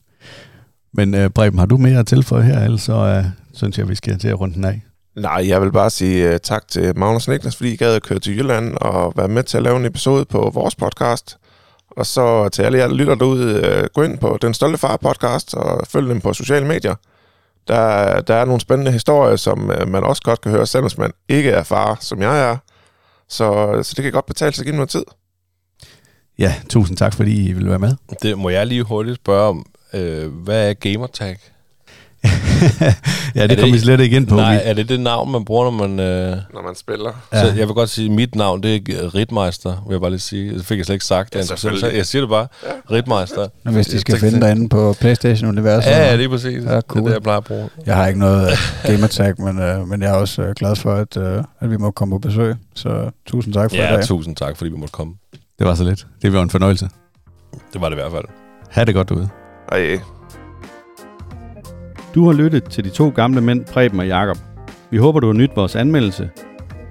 [0.93, 3.26] Men øh, Preben, har du mere at tilføje her, ellers så øh,
[3.56, 4.82] synes jeg, vi skal til at runde den af.
[5.16, 8.20] Nej, jeg vil bare sige uh, tak til Magnus Niklas, fordi I gad at køre
[8.20, 11.38] til Jylland og være med til at lave en episode på vores podcast.
[11.89, 14.97] Og så til alle jer, der lytter derude, uh, gå ind på Den Stolte Far
[14.97, 16.95] podcast og følg dem på sociale medier.
[17.68, 21.12] Der, der er nogle spændende historier, som uh, man også godt kan høre, selvom man
[21.30, 22.58] ikke er far, som jeg er.
[23.30, 25.03] Så, så det kan godt betale sig at give noget tid.
[26.39, 27.95] Ja, tusind tak, fordi I ville være med.
[28.22, 29.66] Det må jeg lige hurtigt spørge om.
[29.93, 31.38] Øh, hvad er gamertag?
[33.36, 34.36] ja, det, det- kommer vi slet ikke ind på.
[34.36, 35.99] Nej, er det det navn, man bruger, når man...
[35.99, 36.38] Øh...
[36.53, 37.11] Når man spiller.
[37.34, 37.41] Ja.
[37.41, 40.19] Så jeg vil godt sige, at mit navn, det er Ritmeister, vil jeg bare lige
[40.19, 40.53] sige.
[40.57, 41.36] Det fik jeg slet ikke sagt.
[41.36, 42.47] Ja, Ja, så jeg siger det bare.
[42.63, 42.95] Ja.
[42.95, 43.47] Ritmeister.
[43.65, 45.89] Og hvis de skal Jeg finde dig inde på Playstation-universet.
[45.91, 46.63] Ja, ja, lige præcis.
[46.63, 47.01] Ja, Ja, cool.
[47.01, 47.69] Det er det, jeg plejer at bruge.
[47.86, 48.57] Jeg har ikke noget øh,
[48.91, 51.91] gamertag, men, øh, men jeg er også øh, glad for, at, øh, at vi må
[51.91, 52.55] komme på besøg.
[52.76, 54.03] Så tusind tak for i Ja, dag.
[54.05, 55.13] tusind tak, fordi vi måtte komme.
[55.59, 56.07] Det var så lidt.
[56.21, 56.89] Det var en fornøjelse.
[57.73, 58.26] Det var det i hvert fald.
[58.69, 59.30] Ha' det godt derude.
[59.71, 59.99] Ej,
[62.16, 64.38] Du har lyttet til de to gamle mænd, Preben og Jakob.
[64.89, 66.30] Vi håber, du har nydt vores anmeldelse.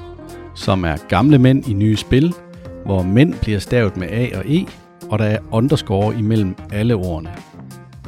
[0.55, 2.33] som er Gamle Mænd i Nye Spil,
[2.85, 4.65] hvor mænd bliver stavet med A og E,
[5.09, 7.29] og der er underscore imellem alle ordene.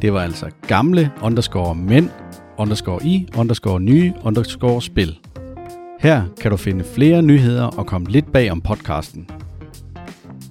[0.01, 2.09] Det var altså gamle underscore mænd,
[2.57, 5.19] underscore i, underscore nye, underscore spil.
[5.99, 9.29] Her kan du finde flere nyheder og komme lidt bag om podcasten.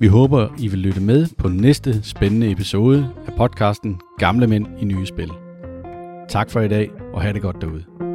[0.01, 4.84] Vi håber, I vil lytte med på næste spændende episode af podcasten Gamle Mænd i
[4.84, 5.30] Nye Spil.
[6.28, 8.07] Tak for i dag, og have det godt derude.